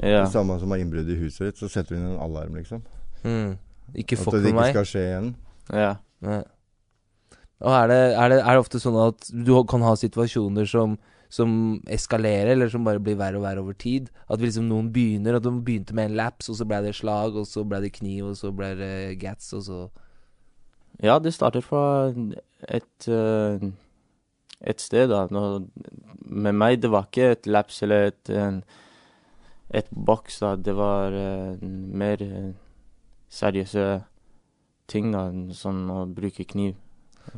Ja. 0.00 0.24
Det 0.24 0.32
samme 0.32 0.56
som 0.58 0.72
har 0.72 0.80
innbrudd 0.82 1.10
i 1.12 1.18
huset 1.20 1.50
ditt, 1.50 1.60
så 1.60 1.68
setter 1.70 1.94
du 1.94 2.00
inn 2.00 2.08
en 2.14 2.22
alarm, 2.24 2.56
liksom. 2.58 2.82
Mm. 3.22 3.54
Ikke 4.00 4.16
At 4.16 4.24
fuck 4.24 4.38
det 4.38 4.50
ikke 4.50 4.58
meg? 4.58 4.72
skal 4.74 4.88
skje 4.90 5.04
igjen. 5.04 5.32
ja. 5.70 5.92
Og 7.64 7.72
er 7.72 7.88
det, 7.88 7.98
er, 8.18 8.32
det, 8.32 8.38
er 8.42 8.56
det 8.56 8.62
ofte 8.64 8.80
sånn 8.82 8.96
at 9.00 9.28
du 9.30 9.52
kan 9.70 9.84
ha 9.86 9.94
situasjoner 9.96 10.66
som, 10.68 10.96
som 11.32 11.52
eskalerer, 11.92 12.52
eller 12.56 12.72
som 12.72 12.84
bare 12.84 13.00
blir 13.02 13.16
verre 13.20 13.38
og 13.38 13.46
verre 13.46 13.62
over 13.62 13.76
tid? 13.78 14.10
At 14.28 14.42
liksom 14.42 14.66
noen 14.68 14.90
begynner, 14.92 15.38
at 15.38 15.46
de 15.46 15.52
begynte 15.64 15.96
med 15.96 16.10
en 16.10 16.18
laps, 16.18 16.50
og 16.50 16.58
så 16.58 16.66
ble 16.68 16.82
det 16.84 16.96
slag, 16.98 17.38
og 17.38 17.46
så 17.48 17.64
ble 17.68 17.80
det 17.84 17.94
kniv, 17.94 18.32
og 18.32 18.36
så 18.40 18.50
ble 18.56 18.72
det 18.80 18.94
gats, 19.22 19.52
og 19.56 19.64
så 19.68 19.80
ja, 21.02 21.18
det 21.18 21.34
starter 21.34 21.64
fra 21.64 22.12
et, 22.68 23.08
eh, 23.08 23.68
et 24.60 24.80
sted, 24.80 25.08
da. 25.10 25.26
Nå, 25.30 25.66
med 26.24 26.54
meg, 26.54 26.80
det 26.82 26.90
var 26.90 27.08
ikke 27.08 27.32
et 27.34 27.46
laps 27.46 27.82
eller 27.82 28.10
et, 28.12 28.30
en, 28.30 28.62
et 29.70 29.90
boks, 29.90 30.38
da. 30.44 30.54
Det 30.56 30.76
var 30.76 31.16
eh, 31.18 31.64
mer 31.64 32.22
eh, 32.22 32.52
seriøse 33.28 33.88
ting, 34.90 35.10
da. 35.14 35.26
Sånn 35.56 35.84
å 35.90 36.04
bruke 36.06 36.46
kniv. 36.46 36.76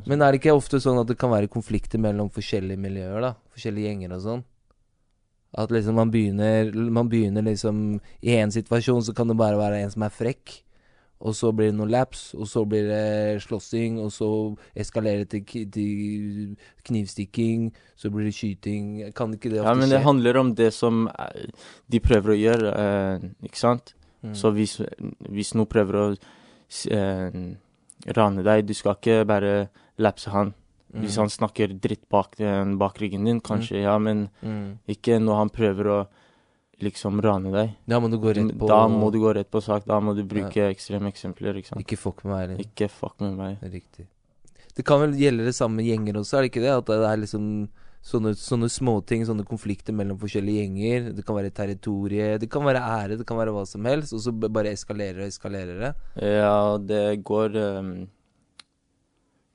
Men 0.06 0.22
er 0.22 0.34
det 0.34 0.42
ikke 0.42 0.56
ofte 0.56 0.80
sånn 0.82 0.98
at 1.00 1.08
det 1.08 1.18
kan 1.18 1.30
være 1.30 1.50
konflikter 1.50 2.00
mellom 2.02 2.30
forskjellige 2.34 2.82
miljøer, 2.82 3.20
da? 3.22 3.34
Forskjellige 3.54 3.92
gjenger 3.92 4.14
og 4.16 4.22
sånn? 4.24 4.44
At 5.56 5.70
liksom 5.72 5.96
man 5.96 6.10
begynner 6.12 6.72
Man 6.90 7.08
begynner 7.08 7.44
liksom 7.46 8.00
I 8.20 8.32
en 8.34 8.50
situasjon 8.52 9.04
så 9.06 9.14
kan 9.16 9.30
det 9.30 9.38
bare 9.38 9.56
være 9.56 9.78
en 9.84 9.92
som 9.94 10.02
er 10.04 10.12
frekk, 10.12 10.56
og 11.20 11.34
så 11.34 11.52
blir 11.56 11.70
det 11.70 11.76
noen 11.78 11.90
laps, 11.90 12.34
og 12.36 12.46
så 12.48 12.64
blir 12.68 12.88
det 12.90 13.42
slåssing, 13.42 13.98
og 14.04 14.10
så 14.12 14.28
eskalerer 14.76 15.24
det 15.24 15.46
til, 15.46 15.64
til 15.72 16.56
knivstikking, 16.86 17.70
så 17.96 18.10
blir 18.12 18.28
det 18.28 18.34
skyting 18.36 19.12
Kan 19.16 19.32
ikke 19.34 19.50
det 19.50 19.60
ofte 19.62 19.64
skje? 19.64 19.72
Ja, 19.72 19.74
men 19.80 19.88
det 19.88 20.00
skje? 20.00 20.04
handler 20.06 20.36
om 20.42 20.54
det 20.58 20.70
som 20.76 21.06
eh, 21.08 21.46
de 21.88 22.00
prøver 22.04 22.34
å 22.34 22.38
gjøre, 22.40 22.74
eh, 22.82 23.28
ikke 23.48 23.62
sant? 23.62 23.94
Mm. 24.22 24.34
Så 24.34 24.50
hvis, 24.56 24.76
hvis 25.30 25.54
noen 25.56 25.70
prøver 25.70 26.00
å 26.02 26.06
eh, 26.90 27.40
rane 28.16 28.44
deg, 28.46 28.66
du 28.68 28.74
skal 28.76 28.96
ikke 28.98 29.20
bare 29.28 29.54
lapse 29.98 30.30
han. 30.30 30.54
Hvis 30.96 31.16
han 31.20 31.28
snakker 31.28 31.74
dritt 31.82 32.06
bak, 32.08 32.38
bak 32.80 33.00
ryggen 33.02 33.26
din, 33.28 33.40
kanskje, 33.44 33.82
ja, 33.82 33.98
men 34.00 34.28
Mm. 34.42 34.78
ikke 34.88 35.18
når 35.20 35.36
han 35.36 35.50
prøver 35.52 35.86
å 35.92 35.98
liksom 36.82 37.20
rane 37.24 37.52
deg. 37.52 37.72
Da 37.88 38.00
må 38.02 38.10
du 38.12 38.18
gå 38.20 38.34
rett 38.36 38.52
på 38.58 38.68
Da 38.68 38.82
må 38.90 39.08
du 39.12 39.20
gå 39.22 39.32
rett 39.36 39.48
på 39.50 39.62
sak. 39.64 39.86
Da 39.88 40.00
må 40.00 40.12
du 40.16 40.24
bruke 40.28 40.68
ekstreme 40.68 41.10
eksempler, 41.12 41.56
ikke 41.60 41.72
sant. 41.72 41.82
Ikke 41.82 41.98
fuck 42.00 42.22
med 42.24 42.34
meg. 42.34 42.44
eller? 42.44 42.60
Ikke 42.66 42.90
fuck 42.92 43.16
med 43.24 43.36
meg. 43.38 43.64
Riktig. 43.72 44.06
Det 44.76 44.84
kan 44.84 45.00
vel 45.00 45.16
gjelde 45.16 45.46
det 45.46 45.56
samme 45.56 45.80
med 45.80 45.88
gjenger 45.88 46.18
også, 46.20 46.36
er 46.36 46.44
det 46.44 46.50
ikke 46.52 46.64
det? 46.66 46.72
At 46.74 46.90
det 46.90 46.98
er 47.08 47.20
liksom 47.22 47.44
sånne, 48.04 48.34
sånne 48.36 48.68
småting, 48.70 49.24
sånne 49.26 49.46
konflikter 49.48 49.96
mellom 49.96 50.18
forskjellige 50.20 50.66
gjenger. 50.66 51.08
Det 51.16 51.24
kan 51.26 51.38
være 51.38 51.54
territorie, 51.56 52.34
det 52.42 52.50
kan 52.52 52.66
være 52.66 52.82
ære, 52.84 53.16
det 53.22 53.26
kan 53.28 53.40
være 53.40 53.54
hva 53.56 53.64
som 53.68 53.88
helst. 53.88 54.12
Og 54.12 54.20
så 54.26 54.34
bare 54.36 54.74
eskalerer 54.76 55.24
og 55.24 55.32
eskalerer 55.32 55.80
det. 55.80 55.92
Ja, 56.20 56.76
det 56.76 57.02
går 57.26 57.56
um, 57.80 57.94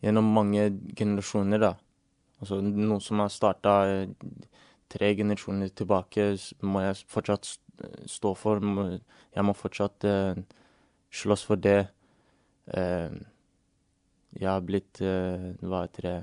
gjennom 0.01 0.33
mange 0.39 0.71
generasjoner, 0.97 1.61
da. 1.69 1.75
Altså 2.41 2.57
noe 2.65 2.97
som 3.05 3.21
har 3.21 3.29
starta 3.29 3.75
tre 4.91 5.13
generasjoner 5.15 5.71
tilbake, 5.75 6.33
må 6.67 6.83
jeg 6.83 7.03
fortsatt 7.11 7.47
stå 8.09 8.33
for. 8.37 8.61
Jeg 9.35 9.45
må 9.47 9.55
fortsatt 9.57 10.05
eh, 10.07 10.41
slåss 11.11 11.45
for 11.47 11.61
det. 11.61 11.79
Eh, 12.75 13.15
jeg 14.39 14.47
har 14.47 14.61
blitt 14.63 15.01
eh, 15.03 15.49
Hva 15.59 15.81
heter 15.83 16.05
det 16.07 16.17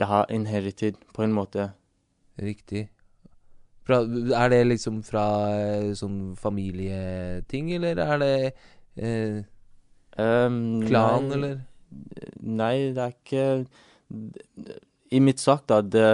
Jeg 0.00 0.08
har 0.08 0.26
inherited, 0.32 0.98
på 1.14 1.24
en 1.24 1.32
måte. 1.36 1.70
Riktig. 2.40 2.88
Fra, 3.86 4.02
er 4.38 4.48
det 4.52 4.60
liksom 4.66 5.02
fra 5.02 5.26
eh, 5.56 5.90
sånn 5.98 6.36
familieting, 6.38 7.72
eller 7.76 7.98
er 7.98 8.20
det 8.22 8.34
eh, 8.96 9.40
um, 10.16 10.84
klan, 10.86 11.26
nei. 11.26 11.36
eller? 11.38 11.56
Nei, 12.46 12.76
det 12.94 13.02
er 13.02 13.16
ikke 13.16 13.46
I 15.12 15.20
mitt 15.20 15.42
sak, 15.42 15.66
da, 15.68 15.80
det, 15.82 16.06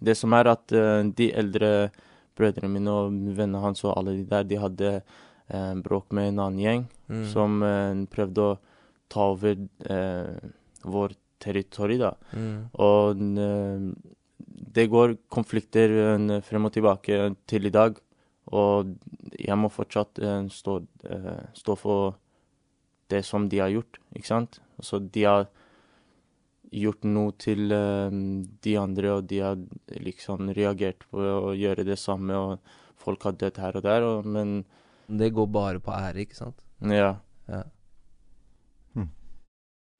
det 0.00 0.16
som 0.18 0.32
er 0.34 0.50
at 0.50 0.72
eh, 0.72 1.02
de 1.16 1.30
eldre 1.32 1.90
brødrene 2.36 2.72
mine 2.72 2.90
og 2.90 3.12
vennene 3.36 3.60
hans 3.62 3.84
og 3.84 3.94
alle 3.96 4.16
de 4.18 4.24
der, 4.26 4.42
de 4.44 4.56
hadde 4.58 4.90
eh, 5.02 5.74
bråk 5.84 6.10
med 6.12 6.32
en 6.32 6.44
annen 6.48 6.62
gjeng 6.64 6.84
Mm. 7.04 7.24
som 7.28 7.62
eh, 7.62 7.98
prøvde 8.08 8.40
å 8.40 8.52
ta 9.12 9.26
over 9.34 9.58
eh, 9.92 10.48
vår 10.88 11.12
territori, 11.38 11.98
da. 12.00 12.14
Mm. 12.32 12.70
Og 12.80 13.20
eh, 13.44 13.82
det 14.78 14.86
går 14.88 15.12
konflikter 15.28 15.92
eh, 15.92 16.40
frem 16.40 16.64
og 16.64 16.72
tilbake 16.72 17.18
til 17.46 17.68
i 17.68 17.74
dag. 17.74 18.00
Og 18.56 18.94
jeg 19.36 19.56
må 19.60 19.68
fortsatt 19.72 20.16
stå, 20.52 20.78
stå 21.56 21.76
for 21.76 22.16
det 23.12 23.20
som 23.24 23.46
de 23.48 23.60
har 23.60 23.68
gjort, 23.72 24.00
ikke 24.16 24.28
sant? 24.32 24.58
Altså, 24.80 24.98
de 25.00 25.22
har 25.24 25.46
gjort 26.74 27.04
noe 27.06 27.34
til 27.40 27.72
eh, 27.74 28.16
de 28.64 28.74
andre, 28.80 29.18
og 29.18 29.28
de 29.30 29.42
har 29.44 29.60
liksom 30.00 30.50
reagert 30.56 31.06
på 31.10 31.22
å 31.50 31.52
gjøre 31.56 31.86
det 31.86 31.98
samme, 32.00 32.34
og 32.34 32.74
folk 33.00 33.26
har 33.28 33.38
dødd 33.38 33.60
her 33.60 33.78
og 33.78 33.86
der, 33.86 34.08
og, 34.08 34.26
men 34.26 34.64
Det 35.04 35.34
går 35.36 35.46
bare 35.52 35.80
på 35.84 35.92
ære, 35.92 36.24
ikke 36.24 36.38
sant? 36.38 36.60
ja. 37.48 37.62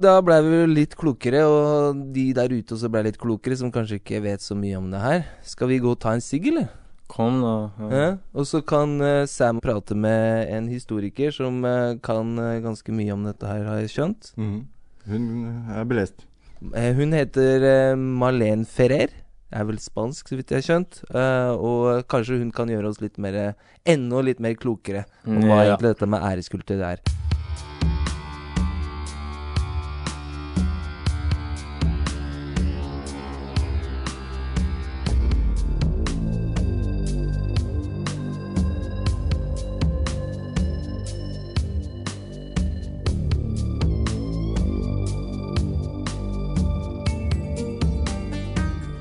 Da 0.02 0.16
blei 0.26 0.40
vi 0.42 0.56
litt 0.66 0.96
klokere, 0.98 1.44
og 1.46 2.00
de 2.12 2.24
der 2.34 2.50
ute 2.50 2.74
også 2.74 2.88
blei 2.90 3.04
litt 3.06 3.18
klokere, 3.20 3.54
som 3.56 3.70
kanskje 3.72 4.00
ikke 4.00 4.24
vet 4.24 4.42
så 4.42 4.56
mye 4.58 4.80
om 4.80 4.88
det 4.90 5.00
her. 5.00 5.20
Skal 5.46 5.70
vi 5.70 5.78
gå 5.78 5.92
og 5.94 6.00
ta 6.02 6.16
en 6.16 6.24
sigg, 6.24 6.48
eller? 6.50 6.66
Kom, 7.06 7.38
da. 7.44 7.54
Ja. 7.92 8.08
Og 8.34 8.48
så 8.50 8.58
kan 8.66 8.96
eh, 9.04 9.22
Sam 9.30 9.60
prate 9.62 9.94
med 9.94 10.50
en 10.50 10.66
historiker 10.72 11.30
som 11.36 11.62
eh, 11.68 11.94
kan 12.02 12.34
ganske 12.64 12.96
mye 12.96 13.14
om 13.14 13.28
dette 13.28 13.46
her, 13.46 13.62
har 13.68 13.84
jeg 13.84 13.94
skjønt. 13.94 14.32
Mm. 14.40 14.64
Hun 15.06 15.28
er 15.76 15.86
belest. 15.86 16.26
Eh, 16.72 16.92
hun 16.96 17.12
heter 17.12 17.66
eh, 17.68 17.94
Marlene 17.98 18.64
Ferrer. 18.68 19.12
Er 19.54 19.66
vel 19.68 19.76
spansk, 19.78 20.30
så 20.30 20.38
vidt 20.38 20.50
jeg 20.50 20.62
har 20.62 20.66
skjønt. 20.66 21.02
Eh, 21.14 21.52
og 21.54 22.06
kanskje 22.10 22.40
hun 22.40 22.50
kan 22.54 22.70
gjøre 22.72 22.90
oss 22.90 23.02
litt 23.04 23.20
mer 23.22 23.54
Enda 23.84 24.22
litt 24.24 24.40
mer 24.40 24.54
klokere 24.56 25.04
om 25.28 25.42
hva 25.44 25.58
Ja. 25.60 25.76
egentlig 25.76 25.92
dette 25.92 26.08
med 26.08 26.22
æreskultur 26.24 26.80
er. 26.80 27.02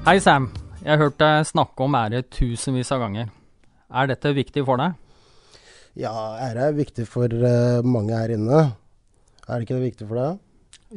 Hei, 0.04 0.18
Sam. 0.20 0.50
Jeg 0.84 0.90
har 0.92 1.00
hørt 1.00 1.22
deg 1.22 1.46
snakke 1.48 1.86
om 1.86 1.94
ære 1.96 2.26
tusenvis 2.28 2.90
av 2.92 3.06
ganger. 3.06 3.30
Er 3.88 4.10
dette 4.12 4.34
viktig 4.36 4.66
for 4.68 4.82
deg? 4.82 4.98
Ja, 5.96 6.12
ære 6.44 6.66
er 6.66 6.76
viktig 6.76 7.06
for 7.08 7.32
eh, 7.32 7.80
mange 7.88 8.18
her 8.18 8.34
inne. 8.36 8.60
Er 9.48 9.54
det 9.56 9.64
ikke 9.64 9.78
det 9.78 9.86
viktig 9.86 10.10
for 10.10 10.20
deg? 10.20 10.42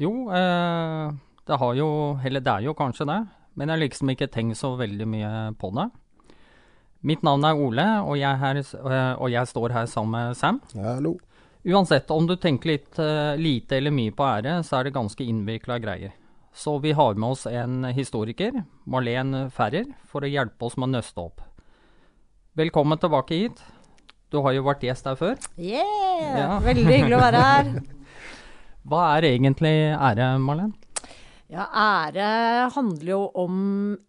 Jo, 0.02 0.10
eh, 0.34 1.14
det 1.46 1.60
har 1.62 1.78
jo 1.78 1.88
Eller 2.26 2.42
det 2.42 2.52
er 2.56 2.66
jo 2.66 2.74
kanskje 2.74 3.06
det, 3.06 3.20
men 3.54 3.68
jeg 3.68 3.76
har 3.76 3.84
liksom 3.84 4.10
ikke 4.10 4.30
tenkt 4.34 4.58
så 4.58 4.72
veldig 4.74 5.08
mye 5.14 5.32
på 5.54 5.70
det. 5.78 5.86
Mitt 7.06 7.22
navn 7.22 7.46
er 7.46 7.62
Ole, 7.62 7.88
og 8.02 8.18
jeg, 8.18 8.42
her, 8.42 8.58
eh, 8.58 9.14
og 9.22 9.30
jeg 9.30 9.54
står 9.54 9.70
her 9.70 9.86
sammen 9.86 10.18
med 10.18 10.34
Sam. 10.42 10.62
Hallo. 10.82 11.14
Uansett, 11.62 12.10
om 12.10 12.26
du 12.26 12.34
tenker 12.34 12.74
litt 12.74 12.98
eh, 12.98 13.38
lite 13.38 13.78
eller 13.78 13.94
mye 13.94 14.10
på 14.10 14.26
ære, 14.34 14.64
så 14.66 14.80
er 14.80 14.90
det 14.90 14.98
ganske 14.98 15.22
innvikla 15.22 15.78
greier. 15.78 16.18
Så 16.56 16.78
vi 16.78 16.92
har 16.92 17.14
med 17.14 17.34
oss 17.34 17.44
en 17.46 17.84
historiker, 17.92 18.62
Marlen 18.88 19.50
Ferrer, 19.52 19.90
for 20.08 20.24
å 20.24 20.28
hjelpe 20.30 20.64
oss 20.64 20.78
med 20.80 20.88
å 20.88 20.92
nøste 20.94 21.20
opp. 21.20 21.42
Velkommen 22.56 22.96
tilbake 22.96 23.36
hit. 23.42 23.58
Du 24.32 24.38
har 24.40 24.54
jo 24.56 24.62
vært 24.64 24.86
gjest 24.86 25.04
her 25.04 25.18
før. 25.20 25.34
Yeah! 25.60 26.38
Ja. 26.40 26.46
Veldig 26.64 26.86
hyggelig 26.88 27.18
å 27.18 27.20
være 27.20 27.42
her. 27.44 27.68
Hva 28.88 29.02
er 29.18 29.26
egentlig 29.28 29.74
ære, 29.92 30.30
Marlen? 30.46 30.72
Ja, 31.52 31.66
ære 31.68 32.30
handler 32.72 33.12
jo 33.12 33.20
om 33.44 33.60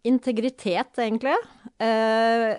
integritet, 0.08 0.96
egentlig. 1.04 1.36
Eh, 1.84 2.54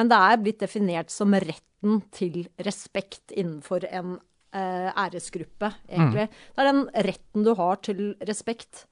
men 0.00 0.14
det 0.14 0.22
er 0.30 0.40
blitt 0.40 0.64
definert 0.64 1.12
som 1.12 1.36
retten 1.36 2.00
til 2.16 2.46
respekt 2.64 3.36
innenfor 3.36 3.84
en 3.92 4.16
eh, 4.56 4.88
æresgruppe, 4.88 5.74
egentlig. 5.92 6.30
Det 6.56 6.64
er 6.64 6.72
den 6.72 6.84
retten 7.10 7.44
du 7.44 7.52
har 7.60 7.84
til 7.84 8.04
respekt. 8.24 8.86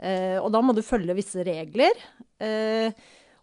Eh, 0.00 0.38
og 0.40 0.50
da 0.54 0.60
må 0.64 0.74
du 0.74 0.82
følge 0.84 1.14
visse 1.16 1.44
regler. 1.46 1.94
Eh, 2.42 2.90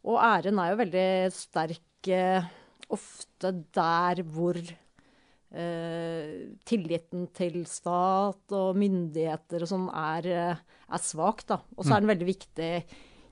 og 0.08 0.18
æren 0.20 0.60
er 0.60 0.72
jo 0.74 0.80
veldig 0.82 1.08
sterk 1.36 2.10
eh, 2.12 2.48
ofte 2.92 3.54
der 3.74 4.24
hvor 4.28 4.58
eh, 4.58 6.50
tilliten 6.68 7.28
til 7.38 7.62
stat 7.70 8.56
og 8.58 8.80
myndigheter 8.82 9.64
og 9.64 9.72
sånn 9.72 9.88
er, 9.94 10.28
eh, 10.28 10.66
er 10.92 11.06
svak, 11.06 11.46
da. 11.48 11.62
Og 11.78 11.86
så 11.86 11.96
er 11.96 12.04
den 12.04 12.12
veldig 12.12 12.30
viktig 12.32 12.72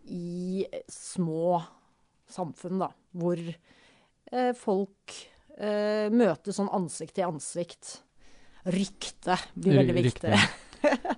i 0.10 0.64
små 0.90 1.60
samfunn, 2.30 2.80
da, 2.86 2.92
hvor 3.18 3.40
eh, 3.42 4.54
folk 4.58 5.16
eh, 5.58 6.08
møtes 6.14 6.58
sånn 6.60 6.72
ansikt 6.78 7.18
til 7.18 7.28
ansikt. 7.28 7.98
Rykte 8.70 9.38
blir 9.56 9.80
veldig 9.82 9.96
Rykte. 9.98 10.30
viktig. 10.30 10.69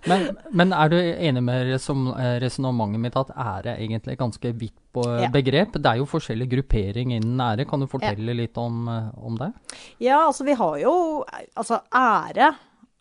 Men, 0.10 0.38
men 0.52 0.74
er 0.74 0.90
du 0.90 0.96
enig 0.98 1.44
med 1.46 1.70
eh, 1.74 2.40
resonnementet 2.42 3.00
mitt 3.04 3.16
at 3.20 3.30
ære 3.36 3.76
egentlig 3.78 4.14
er 4.16 4.20
ganske 4.24 4.52
vidt 4.58 4.78
på- 4.94 5.06
Ja. 5.22 5.30
begrep? 5.30 5.74
Det 5.78 5.86
er 5.86 5.98
jo 6.02 6.06
forskjellig 6.10 6.50
gruppering 6.50 7.14
innen 7.14 7.40
ære. 7.40 7.68
Kan 7.70 7.80
du 7.80 7.88
fortelle 7.88 8.34
litt 8.36 8.58
om, 8.58 8.88
eh, 8.90 9.10
om 9.24 9.38
det? 9.38 9.52
Ja, 10.00 10.28
altså 10.28 10.44
vi 10.46 10.54
har 10.54 10.78
jo 10.82 11.24
Altså 11.56 11.82
ære 11.94 12.56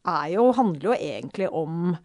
er 0.07 0.27
jo, 0.35 0.53
handler 0.53 0.91
jo 0.91 0.93
egentlig 0.97 1.49
om 1.53 1.97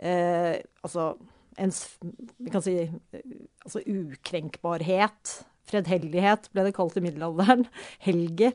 eh, 0.00 0.58
altså 0.84 1.14
ens 1.58 1.98
Vi 2.38 2.50
kan 2.50 2.62
si 2.62 2.76
eh, 2.80 3.20
altså 3.64 3.80
ukrenkbarhet. 3.86 5.44
Fredhellighet 5.68 6.48
ble 6.52 6.64
det 6.66 6.74
kalt 6.76 6.96
i 6.98 7.02
middelalderen. 7.04 7.66
Helge. 8.02 8.52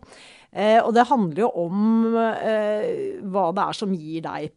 Eh, 0.52 0.80
og 0.84 0.94
det 0.96 1.08
handler 1.10 1.46
jo 1.46 1.50
om 1.66 2.16
eh, 2.18 3.22
hva 3.24 3.48
det 3.56 3.64
er 3.64 3.78
som 3.78 3.94
gir 3.96 4.22
deg 4.26 4.52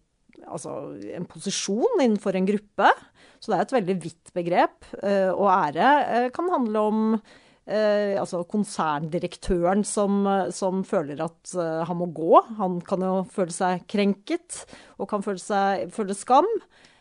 altså, 0.49 0.95
en 1.17 1.29
posisjon 1.29 2.01
innenfor 2.01 2.37
en 2.37 2.49
gruppe. 2.49 2.89
Så 3.41 3.53
det 3.53 3.57
er 3.57 3.65
et 3.65 3.77
veldig 3.79 3.97
vidt 4.03 4.33
begrep. 4.37 4.91
Eh, 5.01 5.31
og 5.33 5.49
ære 5.49 5.93
eh, 6.01 6.27
kan 6.35 6.51
handle 6.53 6.83
om 6.91 7.01
eh, 7.15 8.19
altså 8.21 8.43
konserndirektøren 8.51 9.85
som, 9.87 10.27
som 10.53 10.85
føler 10.87 11.23
at 11.25 11.55
han 11.89 12.01
må 12.01 12.11
gå. 12.15 12.35
Han 12.61 12.79
kan 12.85 13.07
jo 13.07 13.25
føle 13.33 13.55
seg 13.55 13.87
krenket 13.91 14.65
og 14.99 15.09
kan 15.11 15.25
føle, 15.25 15.41
seg, 15.41 15.89
føle 15.95 16.17
skam. 16.17 16.49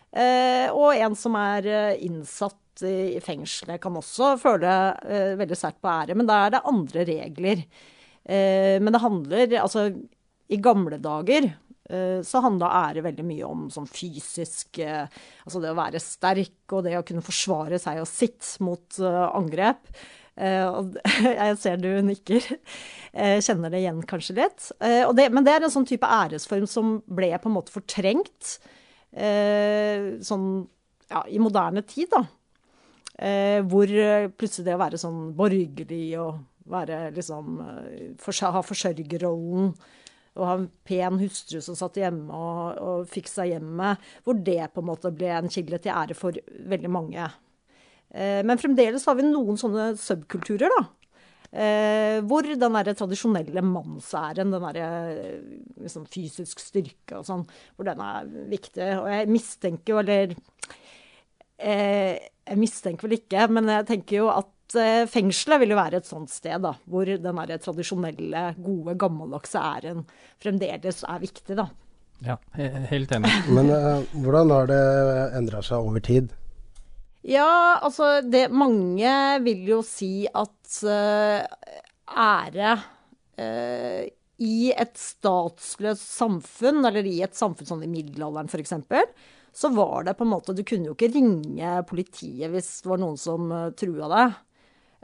Og 0.10 0.88
en 0.98 1.14
som 1.14 1.36
er 1.38 1.68
innsatt 2.02 2.82
i, 2.82 3.20
fengselet 3.22 3.78
kan 3.84 3.94
også 4.00 4.32
føle 4.42 4.72
veldig 5.38 5.58
sterkt 5.60 5.84
på 5.84 5.92
ære, 5.92 6.16
men 6.18 6.26
da 6.26 6.40
er 6.48 6.56
det 6.56 6.62
andre 6.72 7.04
regler. 7.06 7.62
Men 8.26 8.90
det 8.96 9.02
handler 9.04 9.54
Altså, 9.62 9.84
i 10.50 10.58
gamle 10.58 10.98
dager 11.04 11.52
så 12.26 12.42
handla 12.46 12.70
ære 12.86 13.04
veldig 13.06 13.26
mye 13.26 13.48
om 13.48 13.68
sånn 13.74 13.90
fysisk 13.90 14.78
eh, 14.84 15.08
Altså 15.46 15.62
det 15.64 15.72
å 15.72 15.78
være 15.80 16.02
sterk 16.04 16.76
og 16.76 16.86
det 16.86 16.96
å 17.00 17.04
kunne 17.08 17.26
forsvare 17.26 17.80
seg 17.82 18.02
og 18.04 18.10
sitt 18.10 18.46
mot 18.66 19.00
eh, 19.02 19.22
angrep. 19.40 19.90
Eh, 20.40 20.82
jeg 21.42 21.60
ser 21.62 21.80
du 21.82 21.90
nikker. 22.06 22.46
Eh, 23.12 23.40
kjenner 23.44 23.74
det 23.74 23.84
igjen 23.84 24.04
kanskje 24.08 24.38
litt. 24.38 24.70
Eh, 24.80 25.08
det, 25.18 25.30
men 25.34 25.48
det 25.48 25.56
er 25.56 25.68
en 25.68 25.74
sånn 25.74 25.88
type 25.90 26.06
æresform 26.06 26.68
som 26.70 27.00
ble 27.10 27.32
på 27.38 27.50
en 27.50 27.58
måte 27.58 27.74
fortrengt 27.74 28.60
eh, 29.12 30.20
sånn 30.26 30.50
ja, 31.10 31.24
i 31.26 31.42
moderne 31.42 31.82
tid, 31.90 32.12
da. 32.14 32.24
Eh, 33.20 33.60
hvor 33.68 33.90
plutselig 34.40 34.70
det 34.70 34.78
å 34.78 34.80
være 34.80 35.00
sånn 35.02 35.34
borgerlig 35.36 36.14
og 36.22 36.38
være 36.70 37.10
liksom 37.16 37.58
eh, 37.66 38.30
Ha 38.54 38.62
forsørgerrollen 38.64 39.74
og 40.40 40.48
ha 40.48 40.56
en 40.58 40.70
pen 40.88 41.20
hustru 41.22 41.60
som 41.64 41.78
satt 41.78 42.00
hjemme 42.00 42.34
og, 42.34 42.80
og 42.80 43.10
fiksa 43.12 43.46
hjemmet, 43.50 44.00
hvor 44.24 44.40
det 44.40 44.72
på 44.74 44.84
en 44.84 44.90
måte 44.90 45.12
ble 45.14 45.34
en 45.36 45.52
kilde 45.52 45.82
til 45.84 45.94
ære 45.94 46.18
for 46.18 46.40
veldig 46.74 46.92
mange. 46.94 47.28
Eh, 48.10 48.40
men 48.48 48.62
fremdeles 48.62 49.06
har 49.06 49.20
vi 49.20 49.28
noen 49.28 49.60
sånne 49.60 49.92
subkulturer, 50.00 50.72
da. 50.78 50.88
Eh, 51.50 52.20
hvor 52.30 52.46
den 52.46 52.76
der 52.78 52.94
tradisjonelle 52.94 53.62
mannsæren, 53.66 54.52
den 54.54 54.62
derre 54.62 54.90
liksom, 55.82 56.06
fysisk 56.06 56.62
styrke 56.62 57.18
og 57.18 57.26
sånn, 57.26 57.46
hvor 57.76 57.90
den 57.90 58.04
er 58.06 58.30
viktig. 58.52 58.90
Og 59.02 59.10
jeg 59.10 59.32
mistenker 59.34 59.96
jo, 59.96 60.04
eller 60.04 60.36
eh, 61.58 62.30
Jeg 62.50 62.58
mistenker 62.58 63.06
vel 63.06 63.18
ikke, 63.20 63.48
men 63.54 63.70
jeg 63.70 63.86
tenker 63.90 64.24
jo 64.24 64.30
at 64.34 64.48
eh, 64.48 64.59
fengselet 65.10 65.64
vil 65.64 65.74
jo 65.74 65.78
være 65.80 66.00
et 66.02 66.08
sånt 66.08 66.32
sted, 66.32 66.60
da. 66.64 66.76
Hvor 66.90 67.10
den 67.10 67.44
tradisjonelle, 67.64 68.44
gode, 68.62 68.96
gammeldagse 69.00 69.62
æren 69.62 70.04
fremdeles 70.42 71.04
er 71.08 71.22
viktig, 71.24 71.58
da. 71.60 71.70
Ja, 72.26 72.36
helt 72.90 73.12
enig. 73.16 73.32
Men 73.56 73.72
uh, 73.72 74.04
hvordan 74.20 74.52
har 74.54 74.70
det 74.70 74.84
endra 75.40 75.64
seg 75.66 75.88
over 75.88 76.04
tid? 76.04 76.34
Ja, 77.28 77.80
altså 77.84 78.20
det 78.24 78.48
Mange 78.56 79.12
vil 79.44 79.66
jo 79.68 79.82
si 79.86 80.24
at 80.28 80.78
uh, 80.88 81.44
ære 82.08 82.76
uh, 83.40 84.04
i 84.40 84.72
et 84.72 84.96
statsløst 85.00 86.06
samfunn, 86.16 86.84
eller 86.88 87.08
i 87.08 87.20
et 87.26 87.36
samfunn 87.36 87.68
sånn 87.68 87.84
i 87.88 87.92
middelalderen 87.92 88.52
f.eks., 88.52 88.76
så 89.60 89.72
var 89.74 90.06
det 90.06 90.14
på 90.16 90.24
en 90.24 90.30
måte 90.30 90.54
Du 90.54 90.62
kunne 90.64 90.92
jo 90.92 90.94
ikke 90.94 91.10
ringe 91.12 91.72
politiet 91.90 92.52
hvis 92.54 92.68
det 92.84 92.92
var 92.92 93.00
noen 93.02 93.18
som 93.20 93.50
trua 93.76 94.08
deg. 94.12 94.38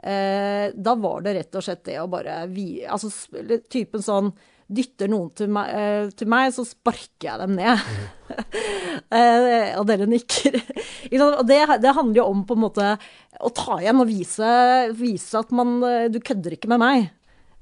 Eh, 0.02 0.66
da 0.74 0.94
var 1.00 1.24
det 1.24 1.36
rett 1.38 1.56
og 1.56 1.64
slett 1.64 1.86
det 1.88 1.96
å 2.02 2.10
bare 2.10 2.42
vi, 2.52 2.84
Altså 2.84 3.08
typen 3.72 4.04
sånn 4.04 4.28
Dytter 4.66 5.08
noen 5.08 5.30
til 5.38 5.48
meg, 5.54 5.70
eh, 5.72 6.08
til 6.18 6.28
meg 6.28 6.50
så 6.52 6.64
sparker 6.66 7.28
jeg 7.30 7.42
dem 7.44 7.58
ned. 7.60 7.82
Eh, 9.06 9.76
og 9.78 9.84
dere 9.86 10.06
nikker. 10.08 10.56
Og 11.22 11.42
det, 11.46 11.58
det 11.82 11.92
handler 11.94 12.18
jo 12.18 12.24
om 12.32 12.40
på 12.48 12.56
en 12.56 12.62
måte 12.64 12.86
å 13.38 13.50
ta 13.54 13.76
igjen 13.78 14.00
og 14.02 14.08
vise, 14.08 14.48
vise 14.98 15.38
at 15.38 15.52
man 15.54 15.76
Du 16.10 16.16
kødder 16.24 16.56
ikke 16.56 16.70
med 16.72 16.80
meg. 16.82 17.04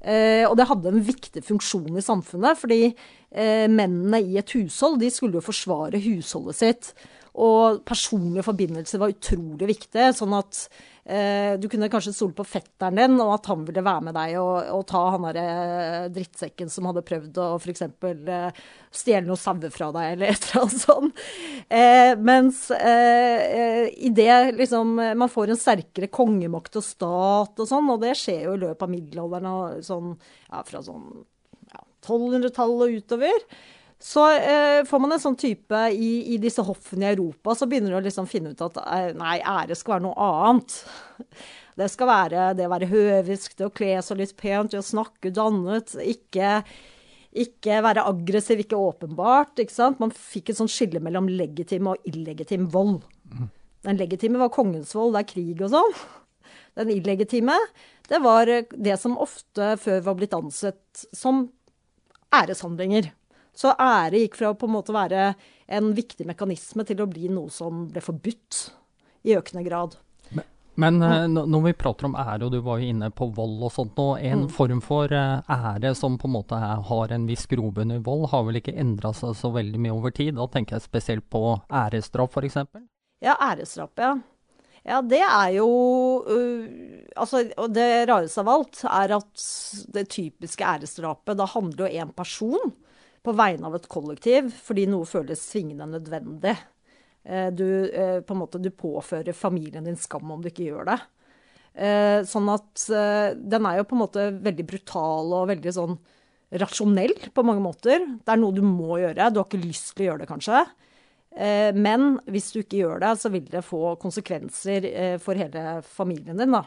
Eh, 0.05 0.45
og 0.45 0.53
det 0.59 0.67
hadde 0.69 0.91
en 0.91 1.01
viktig 1.01 1.41
funksjon 1.47 1.97
i 1.97 2.03
samfunnet, 2.03 2.59
fordi 2.59 2.81
eh, 2.91 3.65
mennene 3.71 4.21
i 4.21 4.37
et 4.37 4.51
hushold 4.53 4.99
de 5.01 5.09
skulle 5.13 5.39
jo 5.39 5.45
forsvare 5.45 6.01
husholdet 6.03 6.59
sitt. 6.59 6.91
Og 7.35 7.81
personlige 7.83 8.45
forbindelser 8.47 9.01
var 9.01 9.11
utrolig 9.11 9.67
viktig. 9.67 10.05
Sånn 10.15 10.35
at 10.37 10.59
eh, 11.03 11.55
du 11.59 11.67
kunne 11.71 11.89
kanskje 11.91 12.13
stole 12.15 12.35
på 12.37 12.45
fetteren 12.47 12.95
din, 12.95 13.17
og 13.19 13.33
at 13.35 13.49
han 13.51 13.65
ville 13.67 13.83
være 13.83 14.05
med 14.07 14.15
deg 14.15 14.37
og, 14.39 14.69
og 14.77 14.85
ta 14.87 15.01
han 15.11 15.27
derre 15.27 16.05
drittsekken 16.15 16.71
som 16.71 16.87
hadde 16.87 17.03
prøvd 17.07 17.41
å 17.43 17.49
f.eks. 17.59 17.83
Eh, 17.83 18.63
stjele 18.95 19.27
noen 19.27 19.41
sauer 19.41 19.75
fra 19.75 19.91
deg, 19.97 20.15
eller 20.15 20.31
et 20.33 20.47
eller 20.47 20.63
annet 20.63 20.85
sånt. 20.85 21.23
Eh, 21.67 22.13
mens 22.31 22.63
eh, 22.77 23.45
eh, 23.59 23.85
i 24.07 24.13
det 24.15 24.55
liksom 24.55 24.95
Man 24.95 25.31
får 25.31 25.51
en 25.51 25.59
sterkere 25.59 26.07
kongemakt 26.13 26.77
og 26.79 26.85
stat 26.87 27.59
og 27.59 27.67
sånn, 27.67 27.91
og 27.91 28.03
det 28.05 28.15
skjer 28.19 28.47
jo 28.47 28.55
i 28.55 28.63
løpet 28.63 28.87
av 28.87 28.91
middelalderen 28.95 29.51
og 29.51 29.85
sånn, 29.85 30.13
ja, 30.47 30.63
fra 30.67 30.83
sånn 30.85 31.09
ja, 31.73 31.83
1200-tallet 32.05 32.85
og 32.87 33.01
utover. 33.01 33.49
Så 34.01 34.23
eh, 34.35 34.81
får 34.85 34.99
man 35.01 35.15
en 35.15 35.21
sånn 35.21 35.37
type 35.39 35.79
i, 35.95 36.09
i 36.35 36.39
disse 36.41 36.63
hoffene 36.67 37.07
i 37.07 37.13
Europa, 37.13 37.55
så 37.55 37.67
begynner 37.69 37.93
du 37.93 37.99
å 37.99 38.03
liksom 38.05 38.27
finne 38.29 38.51
ut 38.51 38.63
at 38.65 38.81
eh, 38.83 39.13
nei, 39.17 39.37
ære 39.39 39.77
skal 39.77 39.95
være 39.95 40.05
noe 40.07 40.27
annet. 40.29 40.75
Det 41.75 41.87
skal 41.91 42.07
være 42.07 42.43
det 42.55 42.67
å 42.67 42.71
være 42.71 42.87
høvisk, 42.91 43.57
det 43.59 43.65
å 43.67 43.73
kle 43.75 43.97
seg 44.03 44.21
litt 44.21 44.35
pent, 44.39 44.71
det 44.71 44.79
å 44.79 44.85
snakke 44.85 45.31
dannet. 45.35 45.95
Ikke, 45.99 46.61
ikke 47.35 47.81
være 47.83 48.05
aggressiv, 48.07 48.61
ikke 48.63 48.79
åpenbart. 48.79 49.59
ikke 49.59 49.75
sant? 49.75 49.99
Man 49.99 50.13
fikk 50.15 50.53
et 50.53 50.59
sånt 50.61 50.71
skille 50.71 51.01
mellom 51.03 51.27
legitim 51.27 51.91
og 51.91 52.07
illegitim 52.07 52.69
vold. 52.71 53.01
Den 53.85 53.99
legitime 53.99 54.39
var 54.39 54.53
kongens 54.55 54.95
vold, 54.95 55.17
det 55.17 55.25
er 55.25 55.31
krig 55.33 55.65
og 55.65 55.73
sånn. 55.75 55.99
Den 56.79 56.91
illegitime, 56.95 57.55
det 58.09 58.21
var 58.23 58.47
det 58.47 58.95
som 58.99 59.19
ofte 59.21 59.75
før 59.81 60.01
var 60.07 60.17
blitt 60.19 60.33
ansett 60.35 61.05
som 61.15 61.45
æreshandlinger. 62.35 63.11
Så 63.55 63.71
ære 63.79 64.19
gikk 64.25 64.35
fra 64.39 64.51
å 64.51 64.57
på 64.59 64.67
en 64.67 64.75
måte 64.75 64.95
være 64.95 65.29
en 65.67 65.93
viktig 65.95 66.27
mekanisme 66.27 66.83
til 66.85 67.01
å 67.01 67.07
bli 67.09 67.29
noe 67.31 67.49
som 67.53 67.85
ble 67.91 68.03
forbudt 68.03 68.65
i 69.25 69.37
økende 69.37 69.63
grad. 69.65 69.95
Men 70.75 70.97
eh, 70.99 71.21
når 71.31 71.61
vi 71.69 71.71
prater 71.79 72.09
om 72.09 72.17
ære, 72.19 72.43
og 72.43 72.51
du 72.51 72.57
var 72.59 72.81
jo 72.81 72.89
inne 72.91 73.07
på 73.15 73.29
vold 73.31 73.61
og 73.63 73.71
sånt 73.71 73.95
nå, 73.95 74.09
en 74.19 74.41
Mm. 74.43 74.49
form 74.51 74.81
for 74.83 75.07
eh, 75.07 75.39
ære 75.47 75.93
som 75.95 76.17
på 76.19 76.27
en 76.27 76.33
måte 76.35 76.59
er, 76.59 76.81
har 76.83 77.13
en 77.15 77.27
viss 77.29 77.45
grobunn 77.47 77.95
i 77.95 78.01
vold, 78.03 78.27
har 78.33 78.43
vel 78.43 78.59
ikke 78.59 78.75
endra 78.75 79.13
seg 79.15 79.37
så 79.39 79.53
veldig 79.55 79.79
mye 79.79 79.95
over 79.95 80.11
tid? 80.11 80.35
Da 80.35 80.49
tenker 80.51 80.75
jeg 80.75 80.83
spesielt 80.83 81.29
på 81.31 81.61
æresdrap, 81.71 82.35
f.eks. 82.35 82.57
Ja, 83.23 83.37
æresdrap, 83.39 83.95
ja. 84.03 84.17
Ja, 84.85 84.99
det 85.01 85.23
er 85.23 85.49
jo 85.55 85.69
uh, 86.27 86.65
Altså, 87.17 87.39
det 87.73 87.87
rareste 88.09 88.43
av 88.43 88.49
alt 88.51 88.83
er 88.85 89.15
at 89.15 89.45
det 89.95 90.09
typiske 90.11 90.61
æresdrapet, 90.61 91.37
da 91.39 91.47
handler 91.55 91.87
jo 91.87 92.03
én 92.03 92.11
person 92.13 92.75
på 93.25 93.33
vegne 93.35 93.67
av 93.67 93.75
et 93.79 93.89
kollektiv 93.91 94.53
fordi 94.63 94.85
noe 94.89 95.09
føles 95.09 95.41
svingende 95.41 95.89
nødvendig. 95.97 96.55
Eh, 97.25 97.49
Du, 97.51 97.89
eh, 97.89 98.21
på 98.21 98.33
en 98.33 98.41
måte, 98.43 98.61
du 98.61 98.69
påfører 98.69 99.33
familien 99.33 99.83
din 99.83 99.97
skam 99.97 100.31
om 100.31 100.41
du 100.41 100.49
ikke 100.49 100.69
gjør 100.69 100.85
det. 100.91 100.99
Eh, 101.75 102.21
Sånn 102.23 102.47
at 102.53 102.85
den 103.35 103.65
er 103.65 103.77
jo 103.77 103.87
på 103.89 103.95
en 103.95 104.03
måte 104.05 104.29
veldig 104.41 104.65
brutal 104.65 105.33
og 105.33 105.49
veldig 105.49 105.73
sånn 105.73 105.97
rasjonell 106.53 107.15
på 107.33 107.43
mange 107.43 107.63
måter. 107.63 108.05
Det 108.23 108.31
er 108.31 108.37
noe 108.37 108.53
du 108.53 108.61
må 108.61 109.01
gjøre. 109.01 109.31
Du 109.33 109.41
har 109.41 109.47
ikke 109.49 109.65
lyst 109.65 109.95
til 109.95 110.05
å 110.05 110.09
gjøre 110.11 110.19
det, 110.23 110.29
kanskje. 110.29 110.65
Men 111.75 112.21
hvis 112.31 112.53
du 112.53 112.61
ikke 112.61 112.79
gjør 112.79 113.01
det, 113.01 113.09
så 113.19 113.29
vil 113.33 113.43
det 113.51 113.65
få 113.65 113.97
konsekvenser 113.99 115.17
for 115.19 115.35
hele 115.35 115.81
familien 115.83 116.37
din, 116.37 116.53
da. 116.55 116.61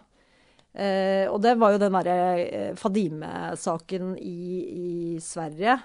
Og 1.33 1.39
det 1.41 1.55
var 1.57 1.73
jo 1.73 1.81
den 1.81 1.97
derre 1.97 2.75
Fadime-saken 2.77 4.19
i, 4.21 4.35
i 5.15 5.19
Sverige. 5.25 5.79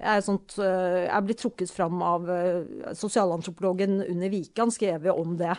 Er, 0.00 0.22
sånt, 0.24 0.56
eh, 0.58 1.04
er 1.04 1.24
blitt 1.24 1.42
trukket 1.42 1.70
fram 1.70 2.00
av 2.02 2.30
eh, 2.32 2.92
sosialantropologen 2.96 4.00
Unni 4.06 4.30
Wikan, 4.32 4.66
Han 4.66 4.74
skrev 4.74 5.06
jo 5.06 5.16
om 5.20 5.36
det. 5.38 5.54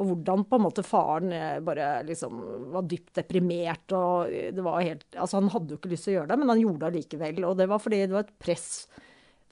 Og 0.00 0.08
hvordan 0.08 0.44
på 0.48 0.56
en 0.56 0.64
måte 0.64 0.84
faren 0.86 1.32
eh, 1.36 1.56
bare 1.64 2.02
liksom 2.08 2.36
var 2.72 2.84
dypt 2.88 3.14
deprimert. 3.20 3.92
og 3.92 4.28
det 4.28 4.64
var 4.64 4.80
helt, 4.80 5.08
altså 5.16 5.40
Han 5.40 5.50
hadde 5.52 5.74
jo 5.74 5.80
ikke 5.80 5.92
lyst 5.94 6.08
til 6.08 6.14
å 6.14 6.18
gjøre 6.20 6.32
det, 6.32 6.38
men 6.42 6.52
han 6.52 6.62
gjorde 6.62 6.90
det 6.90 7.00
likevel. 7.00 7.42
Og 7.48 7.56
det 7.58 7.68
var 7.72 7.82
fordi 7.82 8.04
det 8.04 8.16
var 8.16 8.28
et 8.28 8.38
press 8.38 8.68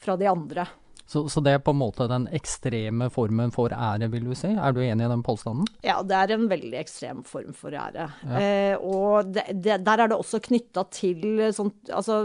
fra 0.01 0.17
de 0.21 0.29
andre. 0.31 0.69
Så, 1.11 1.25
så 1.29 1.41
det 1.43 1.57
er 1.57 1.63
på 1.67 1.73
en 1.75 1.81
måte 1.81 2.07
den 2.07 2.29
ekstreme 2.37 3.09
formen 3.11 3.51
for 3.51 3.73
ære, 3.75 4.07
vil 4.13 4.29
du 4.31 4.35
si? 4.39 4.53
Er 4.55 4.75
du 4.77 4.79
enig 4.85 5.09
i 5.09 5.11
den 5.11 5.25
påstanden? 5.27 5.67
Ja, 5.83 5.97
det 6.07 6.15
er 6.15 6.37
en 6.37 6.47
veldig 6.51 6.77
ekstrem 6.79 7.25
form 7.27 7.51
for 7.57 7.75
ære. 7.75 8.05
Ja. 8.23 8.39
Eh, 8.39 8.77
og 8.79 9.33
det, 9.35 9.49
det, 9.59 9.81
der 9.89 10.05
er 10.05 10.13
det 10.13 10.21
også 10.21 10.39
knytta 10.45 10.85
til 10.95 11.43
sånt, 11.57 11.91
altså, 11.91 12.21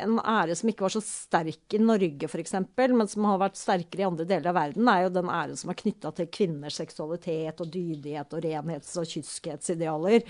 en 0.00 0.16
ære 0.22 0.56
som 0.56 0.72
ikke 0.72 0.86
var 0.86 0.96
så 0.96 1.04
sterk 1.04 1.76
i 1.76 1.82
Norge 1.82 2.30
f.eks., 2.30 2.56
men 2.96 3.12
som 3.12 3.28
har 3.28 3.44
vært 3.44 3.60
sterkere 3.60 4.06
i 4.06 4.08
andre 4.08 4.28
deler 4.32 4.48
av 4.48 4.60
verden, 4.62 4.88
er 4.88 5.04
jo 5.04 5.14
den 5.18 5.36
æren 5.36 5.60
som 5.60 5.74
er 5.74 5.80
knytta 5.84 6.16
til 6.16 6.32
kvinners 6.32 6.80
seksualitet 6.80 7.60
og 7.60 7.68
dydighet 7.68 8.32
og 8.32 8.48
renhets- 8.48 8.96
og 8.96 9.12
kyskhetsidealer. 9.12 10.24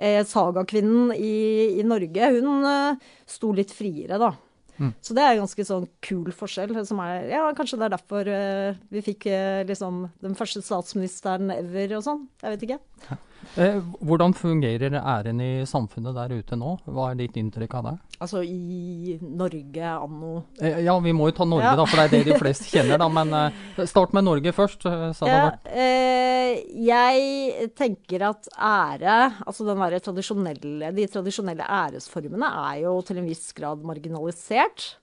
Eh, 0.00 0.24
sagakvinnen 0.24 1.12
i, 1.12 1.76
i 1.76 1.84
Norge, 1.84 2.34
hun 2.38 2.68
eh, 2.72 3.08
sto 3.28 3.52
litt 3.52 3.76
friere, 3.76 4.16
da. 4.16 4.32
Mm. 4.78 4.92
Så 5.02 5.14
det 5.16 5.24
er 5.24 5.34
en 5.34 5.42
ganske 5.42 5.64
sånn 5.66 5.86
kul 6.04 6.32
forskjell. 6.34 6.74
Som 6.88 7.02
er, 7.04 7.28
ja, 7.32 7.44
kanskje 7.58 7.80
det 7.80 7.88
er 7.88 7.94
derfor 7.96 8.32
eh, 8.32 8.82
vi 8.94 9.04
fikk 9.04 9.28
eh, 9.30 9.62
liksom 9.68 10.04
den 10.24 10.36
første 10.38 10.62
statsministeren 10.64 11.52
ever 11.54 11.98
og 11.98 12.06
sånn. 12.06 12.26
Jeg 12.42 12.54
vet 12.54 12.68
ikke. 12.68 13.18
Eh, 13.58 13.78
hvordan 14.04 14.34
fungerer 14.36 14.94
æren 14.98 15.40
i 15.42 15.64
samfunnet 15.66 16.14
der 16.14 16.34
ute 16.38 16.56
nå? 16.58 16.76
Hva 16.86 17.10
er 17.10 17.18
ditt 17.18 17.36
inntrykk 17.40 17.74
av 17.78 17.84
det? 17.88 17.94
Altså 18.20 18.42
i 18.44 19.18
Norge 19.22 19.92
anno 19.94 20.44
Eh, 20.60 20.80
ja, 20.84 20.98
vi 21.00 21.12
må 21.16 21.28
jo 21.30 21.36
ta 21.38 21.44
Norge, 21.44 21.64
Ja. 21.64 21.76
da, 21.76 21.84
for 21.86 21.96
det 21.96 22.04
er 22.06 22.24
det 22.24 22.32
de 22.32 22.38
fleste 22.38 22.64
kjenner. 22.70 22.98
da, 22.98 23.08
Men 23.08 23.32
eh, 23.34 23.84
start 23.86 24.12
med 24.12 24.24
Norge 24.24 24.52
først. 24.52 24.82
så 24.82 25.26
hadde 25.26 25.58
det 25.64 25.72
Ja, 25.72 25.82
eh, 25.82 26.62
jeg 26.86 27.70
tenker 27.74 28.22
at 28.30 28.48
ære, 28.58 29.34
altså 29.46 29.64
tradisjonelle, 30.02 30.94
de 30.94 31.06
tradisjonelle 31.06 31.64
æresformene 31.64 32.48
er 32.74 32.82
jo 32.82 33.00
til 33.02 33.18
en 33.18 33.26
viss 33.26 33.52
grad 33.52 33.82
marginalisert 33.82 34.94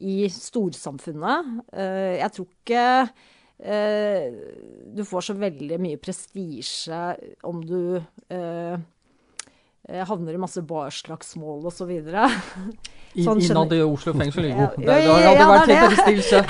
i 0.00 0.28
storsamfunnet. 0.28 1.62
Eh, 1.72 2.18
jeg 2.20 2.32
tror 2.32 2.46
ikke 2.46 3.10
du 3.56 5.04
får 5.08 5.30
så 5.30 5.36
veldig 5.38 5.78
mye 5.80 6.00
prestisje 6.00 7.00
om 7.48 7.62
du 7.64 7.96
eh, 7.96 8.76
eh 9.88 10.02
havner 10.10 10.36
i 10.36 10.40
masse 10.40 10.60
barslagsmål 10.66 11.64
osv. 11.70 11.92
Sånn 13.16 13.40
innad 13.40 13.72
i 13.72 13.80
Oslo 13.80 14.12
fengsel, 14.12 14.50
jo. 14.50 14.68
Det, 14.76 14.84
det 14.84 14.96
hadde 15.08 15.40
ja, 15.40 15.48
vært 15.48 15.70
litt 15.70 15.84
prestisje. 15.94 16.42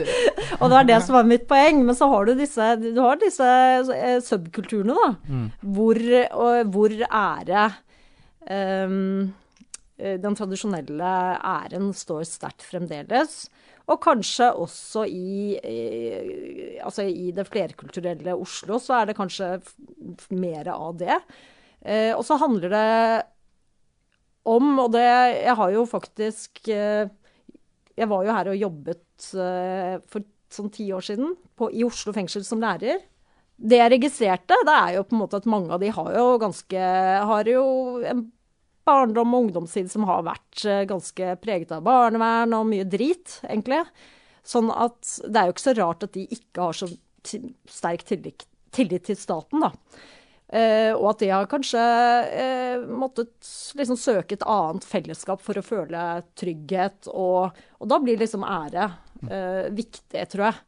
og 0.60 0.66
det 0.66 0.74
var 0.74 0.88
det 0.90 0.98
som 1.06 1.16
var 1.16 1.30
mitt 1.30 1.46
poeng. 1.48 1.80
Men 1.86 1.96
så 1.96 2.10
har 2.12 2.28
du 2.28 2.34
disse, 2.36 2.66
du 2.82 3.00
har 3.00 3.20
disse 3.22 3.46
eh, 3.96 4.18
subkulturene, 4.24 4.96
da. 4.98 5.14
Mm. 5.30 5.46
Hvor, 5.78 6.02
og, 6.42 6.74
hvor 6.74 6.96
ære 7.08 7.64
eh, 8.44 8.98
Den 10.20 10.36
tradisjonelle 10.36 11.14
æren 11.54 11.90
står 11.96 12.28
sterkt 12.28 12.68
fremdeles. 12.68 13.46
Og 13.90 13.98
kanskje 14.02 14.50
også 14.54 15.04
i, 15.10 15.56
i, 15.58 15.78
altså 16.84 17.06
i 17.08 17.30
det 17.34 17.46
flerkulturelle 17.48 18.36
Oslo 18.38 18.78
så 18.82 19.00
er 19.00 19.10
det 19.10 19.18
kanskje 19.18 19.56
mer 20.38 20.70
av 20.70 20.94
det. 21.00 21.16
Eh, 21.82 22.12
og 22.14 22.22
så 22.26 22.38
handler 22.38 22.74
det 22.74 22.88
om, 24.50 24.72
og 24.82 24.92
det 24.92 25.04
Jeg 25.04 25.54
har 25.56 25.70
jo 25.72 25.84
faktisk 25.88 26.68
eh, 26.72 27.08
Jeg 27.96 28.08
var 28.08 28.24
jo 28.24 28.34
her 28.36 28.50
og 28.52 28.56
jobbet 28.56 29.30
eh, 29.36 29.96
for 30.08 30.24
sånn 30.50 30.70
ti 30.74 30.88
år 30.92 31.04
siden 31.04 31.34
på, 31.56 31.70
i 31.70 31.84
Oslo 31.86 32.12
fengsel 32.12 32.44
som 32.46 32.62
lærer. 32.62 33.02
Det 33.60 33.78
jeg 33.78 33.92
registrerte, 33.92 34.56
det 34.66 34.74
er 34.74 34.94
jo 34.96 35.04
på 35.06 35.14
en 35.14 35.20
måte 35.22 35.38
at 35.38 35.48
mange 35.50 35.70
av 35.74 35.82
de 35.82 35.90
har 35.94 36.14
jo 36.16 36.38
ganske 36.42 36.86
Har 37.30 37.50
jo 37.50 37.64
en 38.08 38.24
barndom 38.90 39.34
og 39.34 39.46
ungdomstid 39.46 39.90
som 39.92 40.06
har 40.08 40.24
vært 40.26 40.64
eh, 40.66 40.84
ganske 40.90 41.34
preget 41.42 41.74
av 41.74 41.84
barnevern 41.86 42.56
og 42.58 42.68
mye 42.70 42.86
drit, 42.88 43.38
egentlig. 43.46 43.82
Sånn 44.46 44.70
at 44.72 45.18
det 45.26 45.36
er 45.36 45.48
jo 45.48 45.56
ikke 45.56 45.68
så 45.68 45.76
rart 45.78 46.06
at 46.06 46.16
de 46.16 46.24
ikke 46.26 46.64
har 46.64 46.76
så 46.76 46.88
sterk 47.70 48.06
tillit, 48.08 48.46
til 48.72 49.18
staten, 49.18 49.62
da. 49.66 49.72
Eh, 50.50 50.90
og 50.96 51.12
at 51.12 51.20
de 51.22 51.28
har 51.30 51.50
kanskje 51.50 51.82
eh, 52.34 52.86
måttet 52.90 53.50
liksom 53.78 53.98
søke 54.00 54.34
et 54.34 54.46
annet 54.50 54.86
fellesskap 54.88 55.44
for 55.44 55.60
å 55.60 55.64
føle 55.64 56.06
trygghet. 56.40 57.12
Og, 57.12 57.60
og 57.78 57.92
da 57.92 58.00
blir 58.02 58.18
liksom 58.18 58.46
ære 58.46 58.90
viktig, 59.76 60.22
tror 60.32 60.46
jeg. 60.48 60.58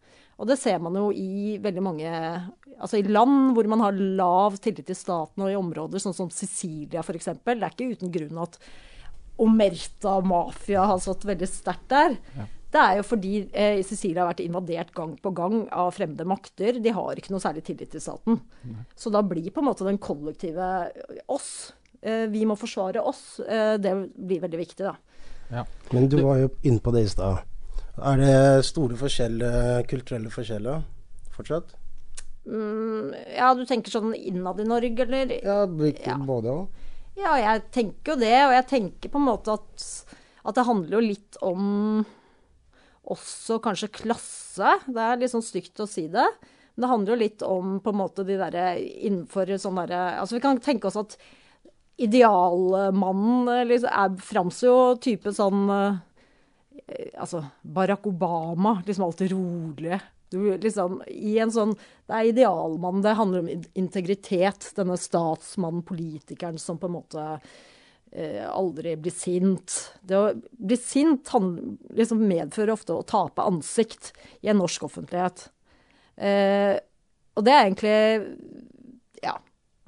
Og 0.43 0.49
det 0.51 0.59
ser 0.59 0.81
man 0.83 0.97
jo 0.99 1.11
i 1.15 1.57
veldig 1.63 1.85
mange 1.85 2.13
Altså 2.83 2.99
i 2.99 3.05
land 3.07 3.53
hvor 3.55 3.69
man 3.71 3.83
har 3.85 3.95
lav 3.95 4.57
tillit 4.59 4.89
til 4.89 4.97
staten, 4.99 5.45
og 5.45 5.53
i 5.53 5.59
områder 5.59 6.03
sånn 6.03 6.17
som 6.17 6.31
Sicilia 6.35 7.05
f.eks. 7.05 7.29
Det 7.39 7.53
er 7.55 7.69
ikke 7.69 7.93
uten 7.93 8.11
grunn 8.11 8.41
at 8.43 8.57
Omerta 9.43 10.17
mafia 10.27 10.89
har 10.91 10.99
stått 11.03 11.23
veldig 11.29 11.47
sterkt 11.47 11.87
der. 11.93 12.17
Det 12.73 12.81
er 12.81 12.97
jo 12.99 13.05
fordi 13.05 13.33
eh, 13.53 13.85
Sicilia 13.85 14.25
har 14.25 14.33
vært 14.33 14.43
invadert 14.43 14.91
gang 14.97 15.13
på 15.21 15.31
gang 15.37 15.61
av 15.71 15.93
fremmede 15.95 16.27
makter. 16.27 16.81
De 16.83 16.95
har 16.97 17.21
ikke 17.21 17.35
noe 17.35 17.45
særlig 17.45 17.63
tillit 17.69 17.93
til 17.93 18.03
staten. 18.03 18.41
Så 18.97 19.13
da 19.15 19.23
blir 19.23 19.53
på 19.53 19.63
en 19.63 19.69
måte 19.69 19.87
den 19.87 20.01
kollektive 20.03 20.73
oss. 21.31 21.71
Eh, 22.01 22.27
vi 22.33 22.43
må 22.49 22.57
forsvare 22.59 23.05
oss. 23.05 23.39
Eh, 23.45 23.77
det 23.79 23.95
blir 24.17 24.43
veldig 24.43 24.63
viktig, 24.65 24.89
da. 24.89 24.97
Men 25.93 26.09
du 26.11 26.19
var 26.25 26.41
jo 26.41 26.51
inne 26.65 26.81
på 26.83 26.97
det 26.97 27.07
i 27.07 27.13
stad. 27.13 27.45
Er 28.01 28.17
det 28.17 28.65
store 28.65 28.97
forskjeller, 28.97 29.85
kulturelle 29.91 30.33
forskjeller 30.33 30.85
fortsatt? 31.35 31.75
Mm, 32.49 33.13
ja, 33.37 33.53
du 33.55 33.67
tenker 33.69 33.93
sånn 33.93 34.15
innad 34.17 34.63
i 34.63 34.67
Norge, 34.67 35.05
eller? 35.05 35.35
Ja, 35.45 35.67
ikke 35.67 36.17
både 36.27 36.55
òg. 36.55 36.81
Ja, 37.21 37.37
jeg 37.37 37.67
tenker 37.75 38.15
jo 38.15 38.19
det. 38.23 38.35
Og 38.47 38.55
jeg 38.57 38.69
tenker 38.71 39.13
på 39.13 39.21
en 39.21 39.29
måte 39.29 39.59
at, 39.59 39.87
at 40.49 40.57
det 40.57 40.67
handler 40.67 40.97
jo 40.97 41.05
litt 41.05 41.39
om 41.45 42.03
også 43.13 43.59
kanskje 43.63 43.93
klasse. 43.93 44.79
Det 44.87 45.05
er 45.05 45.21
litt 45.21 45.35
sånn 45.35 45.45
stygt 45.45 45.83
å 45.83 45.89
si 45.91 46.07
det. 46.11 46.27
Men 46.73 46.87
det 46.87 46.91
handler 46.95 47.13
jo 47.13 47.21
litt 47.21 47.45
om 47.45 47.77
på 47.85 47.93
en 47.93 48.01
måte 48.01 48.25
de 48.25 48.39
derre 48.41 48.67
innenfor 48.81 49.51
sånn 49.61 49.77
derre 49.83 50.17
Altså 50.23 50.39
vi 50.39 50.45
kan 50.45 50.61
tenke 50.63 50.89
oss 50.89 50.97
at 50.97 51.19
idealmannen 52.01 53.69
liksom, 53.69 53.93
er 53.93 54.15
framstår 54.25 54.71
jo 54.71 54.79
type 55.05 55.35
sånn 55.37 55.67
eh, 55.69 55.99
Altså 57.19 57.45
Barack 57.63 58.07
Obama, 58.07 58.83
liksom 58.87 59.05
alltid 59.05 59.33
rolig. 59.33 60.01
Du, 60.33 60.57
liksom, 60.57 61.03
i 61.07 61.37
en 61.43 61.53
sånn, 61.53 61.75
det 62.09 62.17
er 62.17 62.31
idealmannen, 62.31 63.03
det 63.05 63.19
handler 63.19 63.43
om 63.43 63.65
integritet. 63.77 64.71
Denne 64.79 64.97
statsmannen, 65.01 65.85
politikeren 65.85 66.57
som 66.61 66.79
på 66.81 66.89
en 66.89 66.95
måte 66.95 67.27
eh, 68.13 68.47
aldri 68.49 68.95
blir 68.97 69.13
sint. 69.13 69.77
Det 70.01 70.17
å 70.17 70.31
bli 70.57 70.79
sint 70.81 71.29
han, 71.35 71.53
liksom 71.93 72.25
medfører 72.31 72.73
ofte 72.73 72.97
å 72.97 73.05
tape 73.05 73.45
ansikt 73.45 74.15
i 74.41 74.49
en 74.53 74.63
norsk 74.63 74.89
offentlighet. 74.89 75.51
Eh, 76.17 76.79
og 77.37 77.45
det 77.47 77.57
er 77.57 77.67
egentlig 77.67 77.97
Ja. 79.23 79.39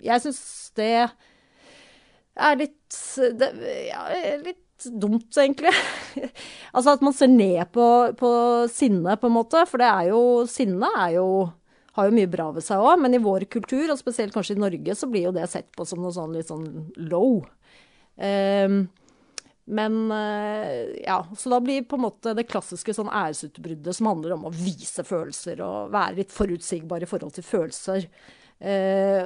Jeg 0.05 0.21
syns 0.21 0.41
det 0.77 1.09
er 2.37 2.57
litt 2.59 2.97
det, 3.41 3.49
ja, 3.89 4.03
litt 4.43 4.64
dumt, 4.91 5.29
egentlig. 5.41 5.73
altså 6.77 6.95
at 6.95 7.05
man 7.05 7.17
ser 7.17 7.31
ned 7.33 7.65
på, 7.75 7.89
på 8.19 8.31
sinne, 8.73 9.17
på 9.21 9.31
en 9.31 9.37
måte. 9.37 9.65
For 9.71 9.83
det 9.83 9.91
er 9.91 10.11
jo 10.13 10.23
Sinne 10.51 10.91
er 11.01 11.17
jo 11.19 11.29
har 11.95 12.09
jo 12.09 12.15
mye 12.17 12.31
bra 12.31 12.49
ved 12.51 12.65
seg 12.67 12.83
òg, 12.83 12.99
men 13.05 13.15
i 13.15 13.23
vår 13.23 13.47
kultur, 13.47 13.87
og 13.93 14.01
spesielt 14.01 14.35
kanskje 14.35 14.57
i 14.57 14.63
Norge, 14.65 14.97
så 14.99 15.07
blir 15.11 15.29
jo 15.29 15.35
det 15.35 15.47
sett 15.53 15.69
på 15.77 15.87
som 15.87 16.01
noe 16.03 16.11
sånn 16.15 16.35
litt 16.35 16.49
sånn 16.51 16.67
low. 17.07 17.45
Ehm, 18.19 18.89
men 19.65 20.13
eh, 20.13 21.03
ja, 21.07 21.27
så 21.37 21.51
da 21.51 21.61
blir 21.61 21.85
på 21.89 21.97
en 21.97 22.05
måte 22.05 22.35
det 22.37 22.45
klassiske 22.51 22.95
sånn 22.97 23.09
æresutbruddet 23.09 23.97
som 23.97 24.11
handler 24.11 24.37
om 24.37 24.49
å 24.49 24.53
vise 24.53 25.05
følelser 25.07 25.63
og 25.65 25.93
være 25.95 26.19
litt 26.21 26.35
forutsigbar 26.35 27.05
i 27.05 27.09
forhold 27.09 27.37
til 27.39 27.47
følelser. 27.49 28.09
Eh, 28.59 29.25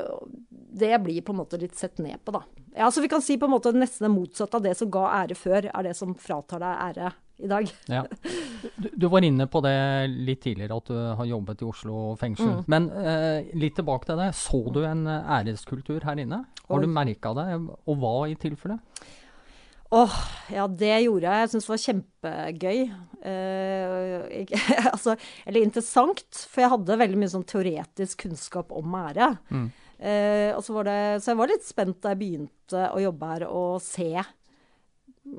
det 0.78 0.98
blir 1.02 1.24
på 1.26 1.34
en 1.34 1.40
måte 1.40 1.58
litt 1.58 1.74
sett 1.78 1.98
ned 1.98 2.22
på, 2.24 2.36
da. 2.38 2.44
Ja, 2.78 2.90
så 2.94 3.02
vi 3.02 3.10
kan 3.10 3.24
si 3.24 3.38
på 3.38 3.48
en 3.48 3.56
måte 3.56 3.74
nesten 3.74 4.06
det 4.06 4.14
motsatte 4.14 4.60
av 4.60 4.68
det 4.68 4.76
som 4.78 4.90
ga 4.94 5.08
ære 5.24 5.34
før, 5.38 5.72
er 5.72 5.88
det 5.88 5.96
som 5.98 6.14
fratar 6.14 6.62
deg 6.62 6.84
ære 6.86 7.10
i 7.42 7.50
dag. 7.50 7.74
Ja. 7.90 8.04
Du, 8.78 8.88
du 8.90 9.04
var 9.06 9.22
inne 9.22 9.44
på 9.46 9.60
det 9.62 9.70
litt 10.10 10.40
tidligere, 10.42 10.74
at 10.80 10.88
du 10.90 10.96
har 11.18 11.26
jobbet 11.26 11.60
i 11.62 11.66
Oslo 11.66 12.00
fengsel. 12.18 12.56
Mm. 12.56 12.64
Men 12.74 12.88
eh, 12.90 13.52
litt 13.58 13.76
tilbake 13.78 14.08
til 14.08 14.18
det. 14.18 14.32
Så 14.34 14.58
du 14.74 14.80
en 14.82 15.04
æreskultur 15.06 16.02
her 16.02 16.18
inne? 16.18 16.40
Har 16.66 16.78
Oi. 16.78 16.82
du 16.82 16.90
merka 16.90 17.30
det, 17.38 17.46
og 17.62 18.02
hva 18.02 18.16
i 18.30 18.34
tilfelle? 18.38 18.80
Åh, 19.90 20.16
ja, 20.52 20.66
det 20.68 20.94
gjorde 21.06 21.28
jeg. 21.28 21.42
Jeg 21.42 21.50
syns 21.52 21.66
det 21.66 21.72
var 21.72 21.84
kjempegøy. 21.84 22.80
Uh, 23.18 24.24
jeg, 24.28 24.48
altså, 24.94 25.14
eller 25.48 25.64
interessant, 25.64 26.42
for 26.50 26.64
jeg 26.64 26.72
hadde 26.74 26.98
veldig 27.02 27.20
mye 27.20 27.32
sånn 27.32 27.46
teoretisk 27.48 28.26
kunnskap 28.26 28.74
om 28.76 28.98
ære. 29.00 29.30
Mm. 29.48 29.68
Uh, 29.98 30.50
og 30.54 30.60
så, 30.62 30.74
var 30.76 30.90
det, 30.90 30.98
så 31.24 31.32
jeg 31.32 31.40
var 31.40 31.50
litt 31.50 31.66
spent 31.66 32.02
da 32.04 32.12
jeg 32.12 32.20
begynte 32.20 32.84
å 32.92 33.00
jobbe 33.02 33.30
her, 33.32 33.46
og 33.48 33.80
se 33.82 34.10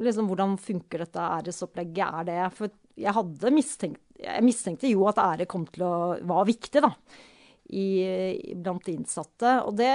liksom, 0.01 0.27
hvordan 0.29 0.57
funker 0.62 1.05
dette 1.05 1.31
æresopplegget. 1.39 2.05
Er 2.09 2.29
det 2.29 2.39
For 2.57 2.73
jeg 2.99 3.15
hadde 3.15 3.51
mistenkt 3.55 4.01
Jeg 4.19 4.43
mistenkte 4.43 4.89
jo 4.89 5.05
at 5.07 5.21
ære 5.23 5.47
kom 5.47 5.63
til 5.71 5.85
å 5.88 5.93
var 6.27 6.49
viktig, 6.49 6.81
da. 6.83 6.91
I, 7.69 8.53
blant 8.58 8.86
de 8.88 8.95
innsatte. 8.97 9.55
Og 9.67 9.75
det, 9.77 9.89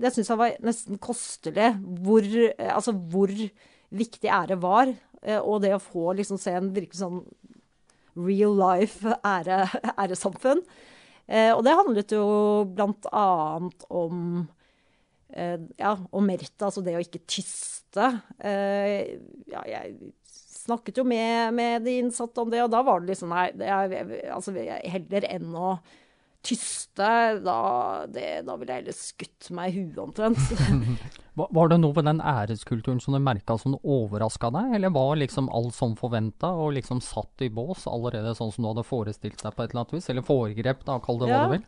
det 0.00 0.12
syns 0.14 0.30
jeg 0.32 0.40
var 0.40 0.54
nesten 0.64 1.00
kostelig. 1.02 1.72
Hvor, 2.04 2.24
eh, 2.24 2.72
altså 2.74 2.94
hvor 2.96 3.32
viktig 3.90 4.30
ære 4.32 4.58
var. 4.62 4.92
eh, 5.22 5.40
Og 5.40 5.62
det 5.64 5.74
å 5.76 5.82
få 5.82 6.12
liksom 6.18 6.40
se 6.40 6.54
en 6.56 6.72
virkelig 6.74 7.00
sånn 7.02 7.22
real 8.18 8.56
life 8.58 9.16
ære, 9.22 9.64
æresamfunn. 10.02 10.62
Eh, 11.28 11.52
og 11.52 11.64
det 11.66 11.76
handlet 11.76 12.14
jo 12.16 12.24
blant 12.72 13.08
annet 13.12 13.84
om 13.90 14.46
ja, 15.28 15.58
ja, 15.76 15.90
omerta, 16.16 16.70
altså 16.70 16.80
det 16.80 16.94
å 16.96 17.02
ikke 17.04 17.20
tyste. 17.28 18.06
Eh, 18.40 19.18
ja, 19.52 19.60
jeg 19.68 20.12
snakket 20.68 21.00
jo 21.00 21.04
med, 21.08 21.52
med 21.56 21.84
de 21.84 21.98
innsatte 22.00 22.40
om 22.40 22.50
det, 22.52 22.62
og 22.64 22.72
da 22.72 22.80
var 22.84 23.00
det 23.02 23.12
liksom 23.12 23.32
Nei, 23.32 23.50
det 23.56 23.68
er, 23.68 23.94
altså, 24.34 24.54
heller 24.56 25.26
enn 25.28 25.52
å 25.52 25.74
tyste, 26.46 27.08
da, 27.44 27.56
det, 28.08 28.26
da 28.46 28.54
ville 28.56 28.72
jeg 28.72 28.82
heller 28.84 28.96
skutt 28.96 29.48
meg 29.56 29.72
i 29.74 29.82
huet 29.82 29.98
omtrent. 30.02 30.38
Var, 31.38 31.68
det 31.70 31.76
noe 31.78 31.94
ved 31.94 32.06
den 32.08 32.18
æreskulturen 32.18 32.98
som 33.02 33.14
du 33.14 33.20
merka 33.22 33.54
som 33.62 33.76
overraska 33.86 34.48
deg, 34.50 34.72
eller 34.74 34.90
var 34.90 35.12
liksom 35.20 35.46
alt 35.54 35.76
som 35.76 35.92
forventa 35.98 36.48
og 36.50 36.72
liksom 36.74 36.98
satt 37.04 37.44
i 37.46 37.50
bås 37.54 37.84
allerede 37.86 38.32
sånn 38.34 38.50
som 38.50 38.64
du 38.64 38.70
hadde 38.72 38.82
forestilt 38.88 39.38
deg 39.44 39.54
på 39.54 39.62
et 39.62 39.70
eller 39.70 39.84
annet 39.84 39.94
vis? 39.94 40.08
Eller 40.10 40.26
foregrep, 40.26 40.82
da, 40.88 40.96
kall 41.04 41.20
det 41.22 41.28
hva 41.30 41.36
Ja. 41.36 41.44
du 41.46 41.54
vil. 41.54 41.62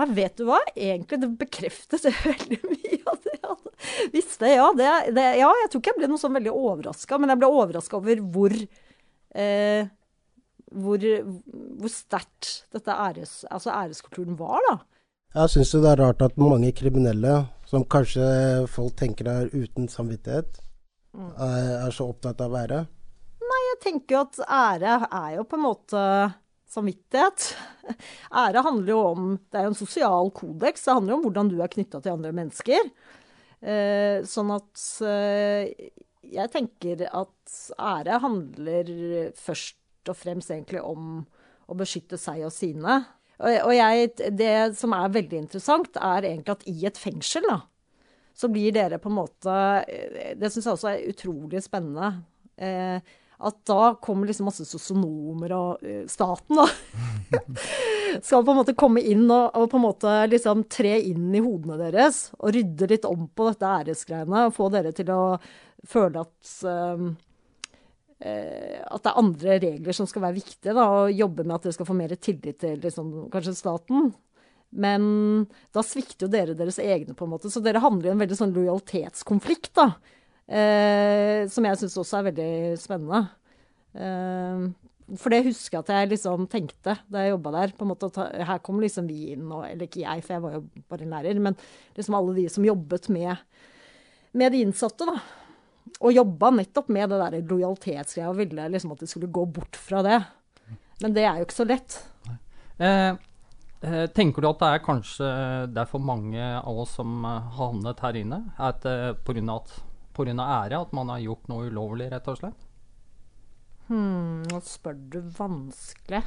Ja, 0.00 0.06
vet 0.16 0.38
du 0.40 0.46
hva? 0.48 0.56
Egentlig 0.72 1.18
det 1.20 1.28
bekreftet 1.42 2.06
veldig 2.30 2.60
mye 2.64 3.00
av 3.12 3.18
det 3.26 3.34
jeg 3.36 3.44
hadde 3.44 4.08
visste. 4.14 4.48
Ja, 4.54 4.70
det, 4.78 4.88
det, 5.18 5.26
ja, 5.42 5.50
jeg 5.64 5.68
tror 5.74 5.82
ikke 5.82 5.92
jeg 5.92 6.00
ble 6.00 6.08
noe 6.14 6.22
sånn 6.24 6.38
veldig 6.38 6.54
overraska, 6.56 7.20
men 7.20 7.34
jeg 7.34 7.42
ble 7.42 7.52
overraska 7.60 8.00
over 8.00 8.24
hvor 8.32 8.56
eh, 8.56 9.84
hvor, 10.70 11.02
hvor 11.80 11.92
sterkt 11.92 12.64
dette 12.72 12.94
æres, 12.94 13.44
altså 13.50 13.72
æreskulturen 13.74 14.38
var, 14.38 14.60
da. 14.68 14.78
Jeg 15.34 15.52
syns 15.52 15.72
det 15.76 15.86
er 15.92 16.00
rart 16.02 16.22
at 16.26 16.38
mange 16.40 16.72
kriminelle, 16.74 17.36
som 17.70 17.84
kanskje 17.86 18.24
folk 18.70 18.96
tenker 18.98 19.28
er 19.30 19.52
uten 19.54 19.88
samvittighet, 19.90 20.60
Mm. 21.10 21.30
er, 21.42 21.90
så 21.90 22.04
opptatt 22.06 22.38
av 22.44 22.52
ære. 22.54 22.84
Nei, 23.42 23.60
jeg 23.72 23.78
tenker 23.82 24.14
jo 24.14 24.20
at 24.22 24.36
ære 24.46 24.92
er 25.10 25.32
jo 25.40 25.42
på 25.50 25.56
en 25.58 25.64
måte 25.64 26.02
samvittighet. 26.70 27.48
Ære 28.44 28.62
handler 28.62 28.92
jo 28.92 28.98
om 29.08 29.24
Det 29.50 29.58
er 29.58 29.66
jo 29.66 29.72
en 29.72 29.80
sosial 29.80 30.30
kodeks. 30.30 30.84
Det 30.86 30.94
handler 30.94 31.10
jo 31.10 31.16
om 31.18 31.24
hvordan 31.24 31.50
du 31.50 31.56
er 31.58 31.72
knytta 31.72 31.98
til 32.04 32.14
andre 32.14 32.30
mennesker. 32.36 32.92
Eh, 33.60 34.22
sånn 34.22 34.54
at 34.54 34.84
eh, 35.02 35.90
jeg 36.30 36.52
tenker 36.54 37.02
at 37.10 37.58
ære 37.74 38.20
handler 38.22 38.94
først 39.34 39.79
og 40.10 40.18
fremst 40.18 40.52
egentlig 40.52 40.82
om 40.84 41.22
å 41.70 41.78
beskytte 41.78 42.18
seg 42.20 42.44
og 42.46 42.52
sine. 42.54 43.00
Og, 43.40 43.72
jeg, 43.72 44.10
det 44.36 44.54
som 44.76 44.92
er 44.92 45.14
veldig 45.14 45.38
interessant, 45.46 45.94
er 45.96 46.26
egentlig 46.28 46.58
at 46.58 46.66
i 46.68 46.76
et 46.90 46.98
fengsel, 47.00 47.46
da, 47.48 47.62
så 48.36 48.50
blir 48.52 48.74
dere 48.74 49.00
på 49.00 49.08
en 49.10 49.16
måte 49.16 49.54
eh, 49.88 50.34
Det 50.38 50.50
syns 50.52 50.66
jeg 50.66 50.76
også 50.76 50.90
er 50.92 51.08
utrolig 51.08 51.62
spennende. 51.64 52.12
Eh, 52.60 53.16
at 53.40 53.56
da 53.64 53.94
kommer 54.04 54.28
liksom 54.28 54.50
masse 54.50 54.66
sosionomer 54.68 55.52
og 55.56 55.84
uh, 55.84 56.02
staten, 56.10 56.58
da. 56.58 56.66
skal 58.26 58.44
på 58.44 58.52
en 58.52 58.58
måte 58.58 58.74
komme 58.76 59.00
inn 59.00 59.24
og, 59.30 59.54
og, 59.56 59.64
på 59.72 59.78
en 59.78 59.84
måte 59.86 60.12
liksom 60.28 60.66
tre 60.68 60.96
inn 61.08 61.30
i 61.32 61.40
hodene 61.40 61.78
deres 61.80 62.26
og 62.36 62.52
rydde 62.56 62.90
litt 62.90 63.06
om 63.08 63.24
på 63.32 63.46
dette 63.48 63.70
æresgreiene. 63.80 64.44
Og 64.48 64.56
få 64.56 64.68
dere 64.74 64.92
til 64.96 65.12
å 65.14 65.22
føle 65.88 66.26
at 66.26 66.54
uh, 66.68 67.08
at 68.20 69.00
det 69.00 69.08
er 69.08 69.16
andre 69.16 69.54
regler 69.62 69.96
som 69.96 70.04
skal 70.08 70.26
være 70.26 70.36
viktige, 70.36 70.74
da, 70.76 70.82
og 70.84 71.14
jobbe 71.16 71.46
med 71.46 71.54
at 71.54 71.64
dere 71.64 71.76
skal 71.78 71.86
få 71.88 71.94
mer 71.96 72.12
tillit 72.20 72.58
til 72.60 72.82
liksom, 72.82 73.14
kanskje 73.32 73.54
staten. 73.56 74.10
Men 74.70 75.02
da 75.74 75.82
svikter 75.82 76.26
jo 76.26 76.32
dere 76.32 76.54
deres 76.58 76.78
egne, 76.82 77.16
på 77.16 77.26
en 77.26 77.32
måte. 77.32 77.50
Så 77.50 77.62
dere 77.64 77.82
handler 77.82 78.10
i 78.10 78.14
en 78.14 78.22
veldig 78.22 78.38
sånn 78.38 78.54
lojalitetskonflikt, 78.54 79.72
da. 79.78 79.88
Eh, 80.50 81.46
som 81.50 81.66
jeg 81.66 81.78
syns 81.80 81.98
også 82.02 82.20
er 82.20 82.28
veldig 82.30 82.52
spennende. 82.82 83.24
Eh, 83.94 84.68
for 85.18 85.34
det 85.34 85.42
husker 85.48 85.78
jeg 85.78 85.82
at 85.82 85.92
jeg 85.94 86.10
liksom 86.12 86.46
tenkte 86.50 86.94
da 87.10 87.24
jeg 87.24 87.34
jobba 87.34 87.54
der. 87.56 87.74
på 87.74 87.82
en 87.86 87.90
måte 87.90 88.10
at 88.12 88.46
Her 88.46 88.62
kommer 88.62 88.86
liksom 88.86 89.08
vi 89.10 89.32
inn, 89.34 89.48
og, 89.50 89.64
eller 89.66 89.88
ikke 89.88 90.04
jeg, 90.04 90.22
for 90.22 90.36
jeg 90.36 90.44
var 90.44 90.56
jo 90.58 90.64
bare 90.90 91.06
en 91.06 91.14
lærer, 91.16 91.42
men 91.42 91.58
liksom 91.96 92.18
alle 92.18 92.36
de 92.38 92.48
som 92.48 92.66
jobbet 92.66 93.10
med, 93.10 93.36
med 94.32 94.52
de 94.52 94.62
innsatte. 94.62 95.06
da. 95.06 95.18
Og 96.00 96.14
jobba 96.16 96.50
nettopp 96.56 96.88
med 96.88 97.10
det 97.12 97.18
der 97.20 97.48
lojalitetsgreia 97.48 98.30
og 98.30 98.38
ville 98.38 98.68
liksom 98.72 98.94
at 98.94 99.02
de 99.02 99.08
skulle 99.10 99.28
gå 99.28 99.44
bort 99.52 99.76
fra 99.76 100.00
det. 100.06 100.20
Men 101.02 101.16
det 101.16 101.26
er 101.26 101.40
jo 101.40 101.48
ikke 101.48 101.58
så 101.60 101.66
lett. 101.68 101.98
Eh, 102.80 103.12
Eh, 103.80 104.06
tenker 104.06 104.42
du 104.42 104.48
at 104.50 104.60
det 104.60 104.68
er 104.68 104.82
kanskje 104.84 105.28
det 105.72 105.80
er 105.80 105.88
for 105.88 106.04
mange 106.04 106.40
av 106.58 106.82
oss 106.82 106.98
som 106.98 107.22
har 107.24 107.46
havnet 107.56 108.02
her 108.04 108.18
inne? 108.20 108.42
At 108.60 108.84
Pga. 109.24 109.60
ære 110.20 110.80
at 110.80 110.92
man 110.92 111.08
har 111.08 111.22
gjort 111.24 111.48
noe 111.48 111.70
ulovlig, 111.70 112.10
rett 112.12 112.28
og 112.28 112.36
slett? 112.36 112.66
Hmm, 113.88 114.42
nå 114.44 114.60
spør 114.60 114.98
du 115.10 115.20
vanskelig. 115.38 116.20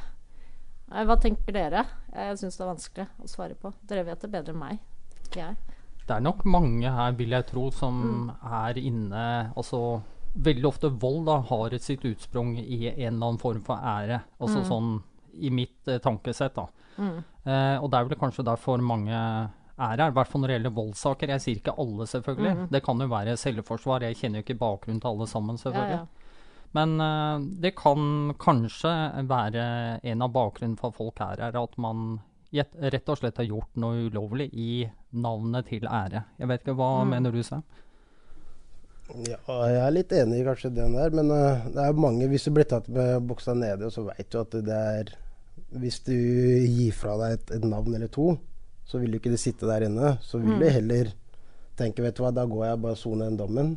Hva 0.90 1.16
tenker 1.20 1.54
dere? 1.54 1.86
Jeg 2.12 2.40
syns 2.40 2.58
det 2.58 2.64
er 2.64 2.72
vanskelig 2.72 3.06
å 3.22 3.30
svare 3.30 3.54
på. 3.54 3.72
Dere 3.86 4.04
vet 4.04 4.20
det 4.20 4.32
bedre 4.34 4.52
enn 4.52 4.60
meg. 4.60 4.82
Ikke 5.22 5.44
jeg. 5.44 5.56
Det 6.04 6.16
er 6.16 6.24
nok 6.24 6.44
mange 6.44 6.90
her, 6.90 7.14
vil 7.16 7.32
jeg 7.32 7.46
tro, 7.48 7.70
som 7.72 8.00
mm. 8.04 8.32
er 8.44 8.80
inne 8.80 9.22
Altså 9.56 10.02
veldig 10.34 10.66
ofte 10.68 10.90
vold 11.00 11.24
da, 11.28 11.38
har 11.48 11.74
et 11.74 11.84
sitt 11.84 12.04
utsprung 12.08 12.56
i 12.58 12.88
en 12.90 13.14
eller 13.14 13.28
annen 13.28 13.40
form 13.40 13.60
for 13.66 13.78
ære. 13.78 14.20
Altså 14.42 14.62
mm. 14.62 14.66
sånn 14.70 14.94
i 15.34 15.50
mitt 15.54 15.90
eh, 15.90 16.00
tankesett, 16.02 16.56
da. 16.56 16.66
Mm. 16.98 17.20
Eh, 17.44 17.76
og 17.78 17.90
det 17.90 17.98
er 17.98 18.08
vel 18.08 18.18
kanskje 18.18 18.46
derfor 18.46 18.82
mange 18.82 19.14
er 19.14 19.48
her, 19.74 20.02
i 20.06 20.14
hvert 20.14 20.30
fall 20.30 20.42
når 20.42 20.50
det 20.50 20.58
gjelder 20.58 20.74
voldssaker. 20.74 21.32
Jeg 21.34 21.44
sier 21.44 21.62
ikke 21.62 21.76
alle, 21.82 22.06
selvfølgelig. 22.10 22.52
Mm. 22.58 22.66
Det 22.74 22.82
kan 22.86 23.02
jo 23.02 23.08
være 23.10 23.38
selvforsvar. 23.40 24.06
Jeg 24.08 24.20
kjenner 24.20 24.40
jo 24.40 24.46
ikke 24.46 24.60
bakgrunnen 24.60 25.00
til 25.02 25.10
alle 25.14 25.30
sammen, 25.30 25.58
selvfølgelig. 25.62 25.96
Ja, 25.98 26.04
ja. 26.04 26.70
Men 26.74 26.94
eh, 27.00 27.48
det 27.62 27.74
kan 27.78 28.34
kanskje 28.42 28.92
være 29.30 29.64
en 30.02 30.26
av 30.26 30.34
bakgrunnen 30.34 30.78
for 30.80 30.90
at 30.90 30.98
folk 30.98 31.22
er 31.22 31.46
her, 31.46 31.62
at 31.62 31.78
man 31.78 32.20
rett 32.54 33.08
og 33.10 33.18
slett 33.18 33.38
har 33.40 33.48
gjort 33.48 33.80
noe 33.82 34.06
ulovlig 34.06 34.46
i 34.54 34.84
navnet 35.14 35.70
til 35.70 35.86
ære. 35.88 36.24
Jeg 36.38 36.50
vet 36.50 36.62
ikke, 36.62 36.76
Hva 36.78 36.90
mm. 37.02 37.10
mener 37.14 37.34
du, 37.34 37.42
Sam? 37.46 37.64
Ja, 39.24 39.38
jeg 39.68 39.80
er 39.82 39.92
litt 39.92 40.12
enig 40.16 40.40
i 40.40 40.46
kanskje 40.46 40.70
den 40.72 40.94
der, 40.96 41.12
men 41.12 41.28
uh, 41.28 41.66
det 41.74 41.82
er 41.82 41.98
mange 42.00 42.24
Hvis 42.30 42.46
du 42.48 42.54
blir 42.56 42.64
tatt 42.64 42.86
med 42.88 43.26
buksa 43.28 43.52
nede, 43.52 43.90
så 43.92 44.06
veit 44.06 44.30
du 44.32 44.38
at 44.40 44.56
det 44.64 44.78
er 44.78 45.12
hvis 45.74 46.00
du 46.06 46.14
gir 46.14 46.94
fra 46.94 47.16
deg 47.18 47.36
et, 47.36 47.52
et, 47.56 47.64
navn 47.66 47.94
eller 47.96 48.10
to, 48.12 48.34
så 48.86 49.00
vil 49.00 49.14
du 49.14 49.18
ikke 49.18 49.34
sitte 49.40 49.68
der 49.68 49.86
inne. 49.88 50.16
Så 50.22 50.38
vil 50.38 50.54
mm. 50.54 50.60
du 50.60 50.68
heller 50.70 51.10
tenke 51.78 52.04
vet 52.04 52.16
du 52.16 52.22
hva, 52.24 52.30
da 52.34 52.44
går 52.46 52.68
jeg 52.68 52.82
bare 52.84 52.96
og 52.96 53.00
soner 53.00 53.30
den 53.30 53.40
dommen, 53.40 53.72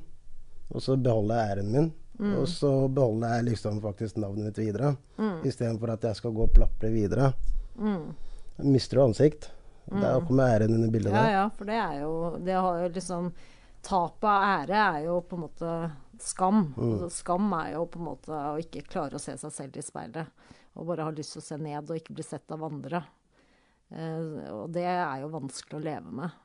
og 0.69 0.83
så 0.83 0.97
beholder 0.99 1.39
jeg 1.39 1.55
æren 1.55 1.73
min. 1.73 1.91
Mm. 2.17 2.33
Og 2.41 2.47
så 2.49 2.71
beholder 2.89 3.35
jeg 3.37 3.47
liksom 3.51 3.81
faktisk 3.81 4.17
navnet 4.21 4.49
mitt 4.49 4.61
videre, 4.61 4.95
mm. 5.17 5.43
istedenfor 5.49 5.93
at 5.93 6.07
jeg 6.09 6.19
skal 6.19 6.33
gå 6.37 6.47
og 6.47 6.53
plapre 6.53 6.91
videre. 6.93 7.31
Mm. 7.77 8.09
Mister 8.65 8.99
du 8.99 9.05
ansikt. 9.07 9.51
Mm. 9.87 10.01
Der 10.03 10.31
med 10.35 10.49
æren 10.51 10.83
i 10.83 10.89
bildet 10.91 11.13
ja, 11.13 11.21
der. 11.21 11.31
Ja, 11.31 11.45
for 11.55 11.69
det 11.69 11.77
er 11.79 11.99
jo 12.01 12.11
Det 12.43 12.57
har 12.59 12.81
jo 12.81 12.89
liksom 12.91 13.31
Tapet 13.87 14.27
av 14.27 14.43
ære 14.43 14.79
er 14.83 15.03
jo 15.05 15.21
på 15.23 15.37
en 15.37 15.43
måte 15.45 15.73
skam. 16.19 16.73
Mm. 16.75 16.87
Altså, 16.89 17.09
skam 17.13 17.53
er 17.55 17.69
jo 17.75 17.85
på 17.87 18.01
en 18.01 18.07
måte 18.09 18.35
å 18.35 18.57
ikke 18.59 18.83
klare 18.89 19.15
å 19.15 19.21
se 19.21 19.37
seg 19.39 19.53
selv 19.53 19.77
i 19.79 19.83
speilet 19.85 20.47
og 20.77 20.89
bare 20.89 21.05
ha 21.07 21.13
lyst 21.13 21.35
til 21.35 21.41
å 21.41 21.45
se 21.45 21.57
ned 21.61 21.89
og 21.89 21.99
ikke 21.99 22.15
bli 22.17 22.25
sett 22.25 22.51
av 22.53 22.65
andre. 22.67 23.01
Eh, 23.89 24.49
og 24.53 24.73
det 24.75 24.85
er 24.85 25.23
jo 25.23 25.31
vanskelig 25.33 25.79
å 25.79 25.85
leve 25.85 26.15
med. 26.19 26.35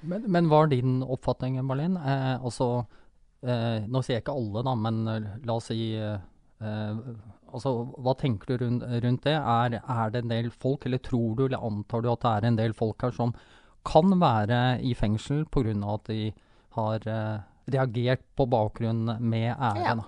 Men, 0.00 0.26
men 0.30 0.50
hva 0.50 0.64
er 0.64 0.72
din 0.74 0.98
oppfatning, 1.02 1.60
Malin? 1.66 1.96
Eh, 1.96 2.34
altså, 2.36 2.68
eh, 3.42 3.86
nå 3.88 4.02
sier 4.02 4.18
jeg 4.18 4.26
ikke 4.26 4.36
alle, 4.36 4.64
da, 4.66 4.74
men 4.78 5.00
eh, 5.12 5.30
la 5.48 5.56
oss 5.56 5.70
si 5.72 5.80
eh, 5.96 6.18
altså, 7.52 7.72
Hva 7.98 8.14
tenker 8.18 8.52
du 8.52 8.64
rundt, 8.64 8.84
rundt 9.04 9.24
det? 9.26 9.36
Er, 9.36 9.78
er, 9.78 10.10
det 10.12 10.24
en 10.24 10.32
del 10.32 10.50
folk, 10.50 10.86
eller 10.86 11.02
tror 11.04 11.36
du 11.38 11.46
eller 11.46 11.64
antar 11.64 12.04
du 12.04 12.10
at 12.12 12.24
det 12.24 12.34
er 12.34 12.48
en 12.50 12.60
del 12.60 12.76
folk 12.76 13.02
her 13.06 13.14
som 13.14 13.34
kan 13.88 14.12
være 14.20 14.80
i 14.84 14.94
fengsel 14.98 15.46
pga. 15.48 15.74
at 15.94 16.10
de 16.10 16.32
har 16.76 17.08
eh, 17.08 17.40
reagert 17.72 18.24
på 18.36 18.46
bakgrunn 18.50 19.16
med 19.20 19.52
ære? 19.54 19.84
Ja. 19.84 19.98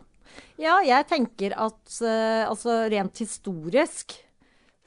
Ja, 0.61 0.77
jeg 0.85 1.07
tenker 1.11 1.57
at 1.59 1.95
uh, 2.05 2.47
altså 2.47 2.85
rent 2.93 3.19
historisk 3.19 4.15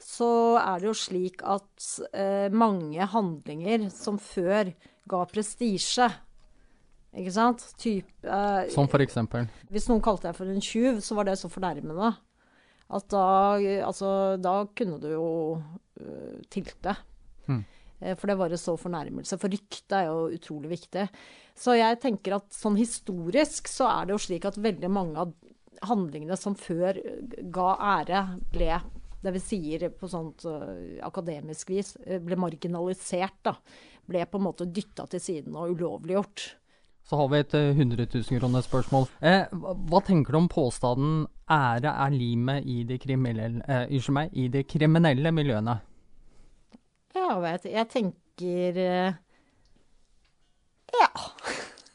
så 0.00 0.56
er 0.60 0.80
det 0.80 0.88
jo 0.88 0.94
slik 0.96 1.42
at 1.44 1.88
uh, 2.16 2.48
mange 2.48 3.04
handlinger 3.12 3.90
som 3.92 4.16
før 4.20 4.70
ga 5.10 5.20
prestisje 5.28 6.08
ikke 7.14 7.34
sant? 7.34 7.62
Typ, 7.78 8.08
uh, 8.26 8.64
som 8.74 8.88
for 8.90 9.04
eksempel? 9.04 9.46
Hvis 9.70 9.86
noen 9.90 10.02
kalte 10.02 10.28
deg 10.28 10.38
for 10.38 10.50
en 10.50 10.64
tjuv, 10.64 10.98
så 11.04 11.14
var 11.18 11.28
det 11.28 11.36
så 11.38 11.50
fornærmende 11.52 12.14
at 12.94 13.06
da, 13.12 13.26
altså, 13.86 14.10
da 14.42 14.58
kunne 14.76 14.98
du 15.02 15.08
jo 15.14 15.28
uh, 15.56 16.36
tilte. 16.52 16.96
Mm. 17.48 17.62
For 18.18 18.28
det 18.28 18.36
var 18.36 18.52
en 18.52 18.60
så 18.60 18.74
fornærmelse. 18.76 19.38
For 19.40 19.48
ryktet 19.48 19.94
er 19.96 20.10
jo 20.10 20.26
utrolig 20.34 20.74
viktig. 20.74 21.06
Så 21.56 21.76
jeg 21.78 22.00
tenker 22.02 22.36
at 22.36 22.52
sånn 22.52 22.76
historisk 22.76 23.70
så 23.70 23.86
er 23.88 24.08
det 24.08 24.16
jo 24.16 24.24
slik 24.26 24.44
at 24.48 24.58
veldig 24.60 24.90
mange 24.92 25.22
av 25.22 25.32
handlingene 25.88 26.36
som 26.36 26.56
før 26.58 26.98
ga 27.54 27.70
ære, 27.96 28.24
ble 28.52 28.76
det 29.24 29.32
vi 29.32 29.40
sier 29.40 29.86
på 29.96 30.08
sånt 30.10 30.44
uh, 30.48 31.00
akademisk 31.06 31.72
vis, 31.72 31.94
eh, 32.04 32.20
ble 32.20 32.36
marginalisert. 32.40 33.40
da. 33.46 33.56
Ble 34.04 34.26
på 34.28 34.40
en 34.40 34.46
måte 34.50 34.68
dytta 34.68 35.06
til 35.08 35.22
siden 35.22 35.56
og 35.56 35.72
ulovliggjort. 35.78 36.44
Så 37.04 37.20
har 37.20 37.30
vi 37.32 37.40
et 37.40 37.56
uh, 37.56 37.70
100 37.72 38.06
000 38.12 38.40
kroner 38.40 38.64
spørsmål. 38.64 39.08
Eh, 39.24 39.48
hva 39.52 40.02
tenker 40.04 40.36
du 40.36 40.42
om 40.42 40.50
påstanden 40.52 41.24
'ære 41.50 41.90
er 42.06 42.10
limet 42.10 42.64
i 42.64 42.82
de 42.88 42.98
kriminelle, 42.98 43.62
eh, 43.68 44.10
meg, 44.10 44.30
i 44.32 44.48
de 44.48 44.62
kriminelle 44.64 45.30
miljøene'? 45.30 45.78
Ja, 47.14 47.38
vet, 47.40 47.64
jeg 47.64 47.88
tenker 47.88 48.80
uh, 48.80 49.12
Ja. 50.94 51.10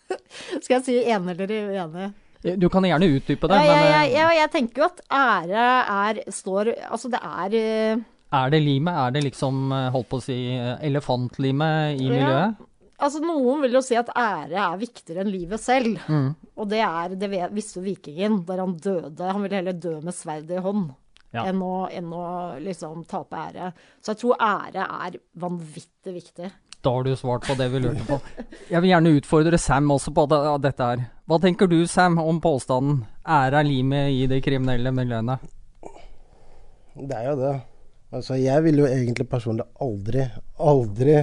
Skal 0.61 0.75
jeg 0.75 0.83
si 0.85 0.97
ene 1.03 1.31
eller 1.31 1.47
uenig? 1.47 2.13
Du 2.59 2.69
kan 2.71 2.85
gjerne 2.87 3.09
utdype 3.17 3.49
det. 3.51 3.57
Ja, 3.59 3.75
men, 3.75 3.89
ja, 3.91 4.03
ja, 4.07 4.29
jeg 4.43 4.51
tenker 4.53 4.83
jo 4.83 4.87
at 4.87 5.01
ære 5.11 5.65
er 5.91 6.21
står 6.31 6.71
Altså, 6.87 7.09
det 7.11 7.19
er 7.19 7.99
Er 8.31 8.49
det 8.49 8.61
limet? 8.63 8.93
Er 8.93 9.09
det 9.09 9.23
liksom, 9.23 9.71
eh, 9.73 9.89
holdt 9.91 10.09
på 10.09 10.17
å 10.17 10.23
si, 10.23 10.37
eh, 10.55 10.77
elefantlimet 10.85 11.99
i 11.99 12.09
miljøet? 12.09 12.55
Altså, 12.99 13.21
Noen 13.23 13.61
vil 13.63 13.77
jo 13.77 13.81
si 13.83 13.95
at 13.95 14.11
ære 14.11 14.59
er 14.59 14.79
viktigere 14.79 15.23
enn 15.23 15.31
livet 15.31 15.61
selv. 15.63 15.99
Mm. 16.11 16.33
Og 16.59 16.71
det 16.71 16.81
er, 16.83 17.15
det 17.19 17.29
visste 17.55 17.79
jo 17.79 17.85
vikingen, 17.85 18.41
der 18.47 18.59
han 18.59 18.75
døde. 18.75 19.29
Han 19.29 19.45
ville 19.45 19.61
heller 19.61 19.77
dø 19.77 19.99
med 20.03 20.15
sverdet 20.15 20.57
i 20.59 20.63
hånd 20.65 20.89
ja. 21.35 21.45
enn, 21.45 21.61
å, 21.63 21.85
enn 21.93 22.09
å 22.11 22.25
liksom 22.63 23.05
tape 23.09 23.39
ære. 23.39 23.71
Så 24.03 24.13
jeg 24.13 24.21
tror 24.23 24.43
ære 24.49 24.87
er 25.05 25.19
vanvittig 25.39 26.15
viktig. 26.17 26.51
Da 26.79 26.93
har 26.95 27.03
du 27.03 27.15
svart 27.19 27.47
på 27.47 27.55
det 27.59 27.67
vi 27.73 27.81
lurte 27.83 28.05
på. 28.07 28.19
Jeg 28.71 28.79
vil 28.83 28.93
gjerne 28.93 29.15
utfordre 29.17 29.59
Sam 29.59 29.89
også 29.91 30.13
på 30.15 30.23
det, 30.31 30.39
dette 30.63 30.91
her. 30.91 31.07
Hva 31.27 31.39
tenker 31.43 31.67
du, 31.67 31.81
Sam, 31.87 32.15
om 32.21 32.39
påstanden 32.43 33.01
'ære 33.27 33.59
er 33.59 33.67
limet 33.67 34.13
i 34.15 34.21
de 34.31 34.39
kriminelle 34.41 34.93
miljøene'? 34.95 35.39
Det 36.99 37.15
er 37.17 37.27
jo 37.29 37.35
det. 37.39 37.57
Altså, 38.15 38.39
jeg 38.39 38.63
vil 38.63 38.79
jo 38.79 38.87
egentlig 38.87 39.27
personlig 39.29 39.67
aldri, 39.83 40.23
aldri 40.57 41.17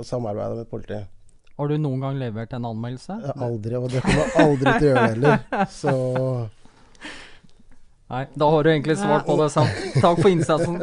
samarbeide 0.00 0.62
med 0.62 0.70
politiet. 0.70 1.10
Har 1.58 1.68
du 1.68 1.76
noen 1.78 2.00
gang 2.00 2.16
levert 2.18 2.52
en 2.56 2.64
anmeldelse? 2.64 3.18
Aldri, 3.36 3.76
og 3.76 3.90
det 3.92 4.00
kommer 4.02 4.24
jeg 4.24 4.46
aldri 4.46 4.72
til 4.72 4.86
å 4.86 4.92
gjøre 4.92 5.08
heller. 5.12 5.66
Så 5.70 5.92
Nei, 8.12 8.26
da 8.36 8.48
har 8.52 8.64
du 8.64 8.68
egentlig 8.68 8.98
svart 9.00 9.24
på 9.24 9.38
det, 9.40 9.46
Sam. 9.54 9.68
Takk 10.02 10.18
for 10.20 10.28
innsatsen. 10.28 10.74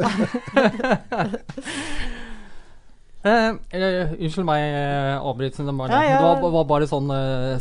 Uh, 3.20 3.52
eh, 3.76 4.14
unnskyld 4.16 4.48
meg, 4.48 4.64
eh, 4.64 5.14
avbrytelsen. 5.14 5.70
Bare. 5.78 5.94
Ja, 5.94 6.08
ja. 6.08 6.16
Det 6.16 6.42
var, 6.42 6.54
var 6.56 6.66
bare 6.72 6.88
sånn 6.90 7.12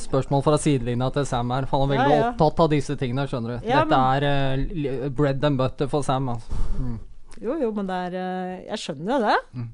spørsmål 0.01 0.41
fra 0.47 0.57
sidelinja 0.61 1.11
til 1.13 1.27
Sam 1.29 1.53
her. 1.53 1.69
Han 1.69 1.85
er 1.85 1.91
veldig 1.93 2.15
Ja, 2.15 2.17
ja. 2.17 2.31
opptatt 2.31 2.63
av 2.65 2.71
disse 2.73 2.97
tingene, 2.97 3.27
skjønner 3.29 3.59
du. 3.59 3.69
Ja, 3.69 3.83
Dette 3.83 4.01
er 4.15 4.25
eh, 4.31 5.05
bread 5.13 5.45
and 5.45 5.61
butter 5.61 5.91
for 5.91 6.07
Sam. 6.07 6.31
Altså. 6.33 6.63
Mm. 6.79 6.97
Jo, 7.37 7.59
jo, 7.61 7.69
men 7.75 7.91
det 7.91 7.99
er 8.07 8.17
Jeg 8.71 8.81
skjønner 8.87 9.13
jo 9.13 9.19
det. 9.27 9.37
Mm. 9.53 9.69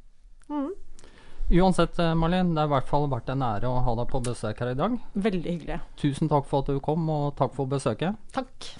Uansett, 1.49 1.97
Marlin, 2.17 2.55
det 2.55 2.63
har 2.63 2.69
i 2.71 2.73
hvert 2.73 2.89
fall 2.89 3.05
vært 3.12 3.29
en 3.29 3.43
ære 3.45 3.69
å 3.69 3.84
ha 3.86 3.93
deg 3.99 4.10
på 4.10 4.21
besøk 4.25 4.63
her 4.63 4.71
i 4.73 4.77
dag. 4.79 4.97
Veldig 5.13 5.51
hyggelig. 5.51 5.79
Tusen 6.01 6.31
takk 6.31 6.49
for 6.49 6.65
at 6.65 6.73
du 6.73 6.81
kom, 6.81 7.05
og 7.05 7.36
takk 7.38 7.53
for 7.53 7.69
besøket. 7.69 8.17
Takk. 8.34 8.73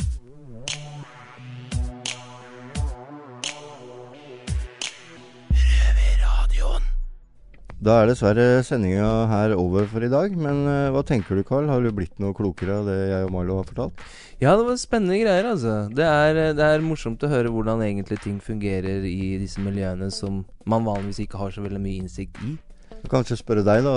Da 7.86 7.99
er 8.01 8.08
dessverre 8.10 8.63
sendinga 8.65 9.28
her 9.30 9.51
over 9.54 9.86
for 9.91 10.01
i 10.01 10.10
dag. 10.10 10.34
Men 10.34 10.63
eh, 10.65 10.88
hva 10.95 11.04
tenker 11.06 11.38
du, 11.38 11.43
Carl? 11.45 11.67
Har 11.69 11.84
du 11.86 11.91
blitt 11.93 12.17
noe 12.23 12.34
klokere 12.34 12.80
av 12.80 12.89
det 12.89 12.95
jeg 13.12 13.28
og 13.28 13.34
Marlo 13.36 13.60
har 13.60 13.67
fortalt? 13.69 14.06
Ja, 14.41 14.56
det 14.58 14.65
var 14.65 14.80
spennende 14.82 15.19
greier, 15.21 15.51
altså. 15.51 15.75
Det 15.93 16.08
er, 16.08 16.39
det 16.58 16.65
er 16.65 16.86
morsomt 16.86 17.21
å 17.21 17.30
høre 17.30 17.51
hvordan 17.54 17.84
egentlig 17.86 18.17
ting 18.23 18.39
fungerer 18.41 19.06
i 19.06 19.36
disse 19.43 19.62
miljøene 19.62 20.10
som 20.10 20.41
man 20.65 20.86
vanligvis 20.86 21.23
ikke 21.25 21.39
har 21.41 21.54
så 21.54 21.63
veldig 21.65 21.82
mye 21.82 22.04
innsikt 22.04 22.41
i. 22.45 22.56
Jeg 22.91 23.10
kan 23.10 23.19
kanskje 23.19 23.38
spørre 23.41 23.65
deg, 23.65 23.86
da. 23.86 23.95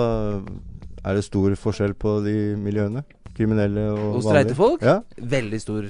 Er 1.07 1.17
det 1.17 1.25
stor 1.25 1.55
forskjell 1.57 1.95
på 1.97 2.19
de 2.25 2.35
miljøene? 2.61 3.05
Kriminelle 3.37 3.87
og 3.95 4.19
vanlige? 4.27 4.57
folk? 4.59 4.83
Ja. 4.83 4.99
Veldig 5.17 5.61
stor. 5.63 5.87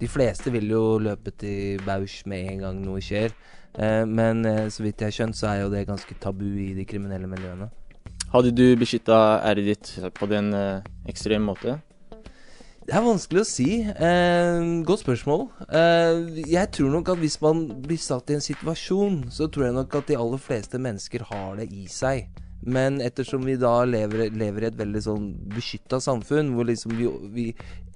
De 0.00 0.08
fleste 0.08 0.52
vil 0.54 0.70
jo 0.70 0.98
løpe 1.02 1.34
til 1.38 1.82
Bausch 1.86 2.22
med 2.26 2.48
en 2.52 2.62
gang 2.62 2.80
noe 2.84 3.02
skjer. 3.02 3.34
Eh, 3.78 4.04
men 4.06 4.44
eh, 4.46 4.66
så 4.72 4.84
vidt 4.84 5.00
jeg 5.00 5.10
har 5.10 5.16
skjønt, 5.16 5.38
så 5.38 5.50
er 5.50 5.62
jo 5.62 5.70
det 5.72 5.86
ganske 5.88 6.16
tabu 6.20 6.46
i 6.46 6.72
de 6.76 6.86
kriminelle 6.88 7.28
miljøene. 7.30 7.70
Hadde 8.32 8.52
du 8.56 8.64
beskytta 8.80 9.42
æret 9.44 9.68
ditt 9.68 9.92
på 10.16 10.28
den 10.30 10.52
eh, 10.56 10.84
ekstreme 11.08 11.44
måte? 11.50 11.78
Det 12.82 12.96
er 12.98 13.04
vanskelig 13.04 13.42
å 13.44 13.46
si. 13.46 13.66
Eh, 13.86 14.60
godt 14.82 15.04
spørsmål. 15.04 15.44
Eh, 15.70 16.40
jeg 16.50 16.70
tror 16.74 16.90
nok 16.90 17.12
at 17.12 17.20
hvis 17.20 17.38
man 17.42 17.68
blir 17.84 18.00
satt 18.02 18.32
i 18.32 18.34
en 18.34 18.42
situasjon, 18.42 19.20
så 19.30 19.46
tror 19.46 19.68
jeg 19.68 19.76
nok 19.76 19.94
at 20.00 20.10
de 20.10 20.16
aller 20.18 20.42
fleste 20.42 20.80
mennesker 20.82 21.22
har 21.28 21.60
det 21.60 21.68
i 21.70 21.86
seg. 21.86 22.26
Men 22.62 22.98
ettersom 23.02 23.46
vi 23.46 23.54
da 23.58 23.84
lever, 23.86 24.30
lever 24.34 24.64
i 24.64 24.68
et 24.70 24.78
veldig 24.78 25.02
sånn 25.02 25.30
beskytta 25.54 25.98
samfunn, 26.02 26.52
hvor 26.56 26.66
liksom 26.66 26.94
vi, 26.98 27.06
vi 27.34 27.46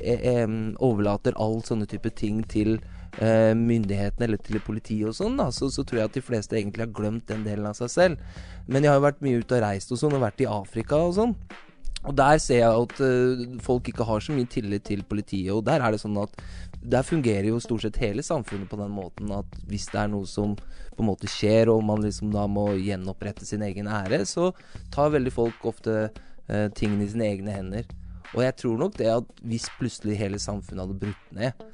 eh, 0.02 0.46
overlater 0.82 1.34
all 1.34 1.60
sånne 1.66 1.86
type 1.90 2.10
ting 2.18 2.44
til 2.46 2.76
eh, 3.18 3.54
myndighetene 3.58 4.26
eller 4.26 4.42
til 4.42 4.62
politiet 4.62 5.10
og 5.10 5.18
sånn, 5.18 5.38
da, 5.38 5.50
så, 5.54 5.70
så 5.70 5.82
tror 5.82 6.04
jeg 6.04 6.12
at 6.12 6.18
de 6.18 6.26
fleste 6.30 6.58
egentlig 6.58 6.86
har 6.86 6.94
glemt 6.94 7.26
den 7.30 7.46
delen 7.46 7.66
av 7.66 7.78
seg 7.78 7.90
selv. 7.90 8.42
Men 8.70 8.86
jeg 8.86 8.94
har 8.94 9.00
jo 9.00 9.08
vært 9.10 9.22
mye 9.26 9.42
ute 9.42 9.58
og 9.58 9.66
reist 9.66 9.94
og 9.94 10.02
sånn, 10.02 10.18
og 10.18 10.26
vært 10.26 10.46
i 10.46 10.50
Afrika 10.50 11.02
og 11.08 11.16
sånn. 11.18 11.38
Og 12.04 12.14
der 12.14 12.38
ser 12.42 12.60
jeg 12.60 12.84
at 12.84 13.00
uh, 13.02 13.56
folk 13.64 13.88
ikke 13.90 14.06
har 14.06 14.22
så 14.22 14.34
mye 14.36 14.48
tillit 14.50 14.84
til 14.86 15.02
politiet. 15.08 15.52
Og 15.54 15.64
der 15.66 15.82
er 15.82 15.94
det 15.94 16.02
sånn 16.02 16.18
at 16.22 16.36
der 16.86 17.06
fungerer 17.06 17.48
jo 17.48 17.62
stort 17.62 17.82
sett 17.82 17.98
hele 17.98 18.22
samfunnet 18.22 18.68
på 18.70 18.78
den 18.78 18.92
måten 18.94 19.32
at 19.34 19.56
hvis 19.66 19.88
det 19.90 20.04
er 20.04 20.12
noe 20.12 20.28
som 20.30 20.54
på 20.54 21.02
en 21.02 21.08
måte 21.08 21.28
skjer, 21.28 21.72
og 21.72 21.82
man 21.84 22.04
liksom 22.04 22.30
da 22.34 22.46
må 22.48 22.68
gjenopprette 22.78 23.48
sin 23.48 23.64
egen 23.66 23.90
ære, 23.90 24.22
så 24.28 24.52
tar 24.94 25.14
veldig 25.16 25.32
folk 25.34 25.66
ofte 25.68 25.96
uh, 26.08 26.68
tingene 26.78 27.04
i 27.04 27.10
sine 27.10 27.26
egne 27.32 27.56
hender. 27.56 27.90
Og 28.34 28.42
jeg 28.44 28.56
tror 28.62 28.78
nok 28.80 28.96
det 29.00 29.10
at 29.10 29.42
hvis 29.46 29.68
plutselig 29.78 30.18
hele 30.20 30.38
samfunnet 30.42 30.86
hadde 30.86 31.00
brutt 31.02 31.34
ned, 31.34 31.66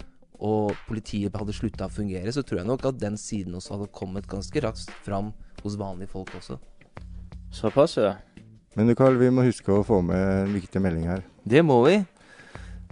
og 0.43 0.75
politiet 0.89 1.37
hadde 1.39 1.55
slutta 1.55 1.87
å 1.87 1.93
fungere, 1.93 2.33
så 2.35 2.43
tror 2.43 2.63
jeg 2.63 2.71
nok 2.73 2.89
at 2.91 2.99
den 2.99 3.17
siden 3.21 3.55
også 3.55 3.77
hadde 3.77 3.93
kommet 3.95 4.27
ganske 4.31 4.65
raskt 4.65 4.95
fram 5.05 5.31
hos 5.63 5.79
vanlige 5.79 6.11
folk 6.11 6.33
også. 6.41 6.59
Såpass, 7.55 7.99
ja. 8.01 8.17
Men 8.75 8.89
du, 8.89 8.95
Karl, 8.97 9.19
vi 9.21 9.29
må 9.29 9.45
huske 9.45 9.69
å 9.75 9.83
få 9.85 9.99
med 10.05 10.17
en 10.17 10.53
viktig 10.57 10.81
melding 10.81 11.09
her. 11.11 11.25
Det 11.45 11.61
må 11.67 11.83
vi. 11.85 11.99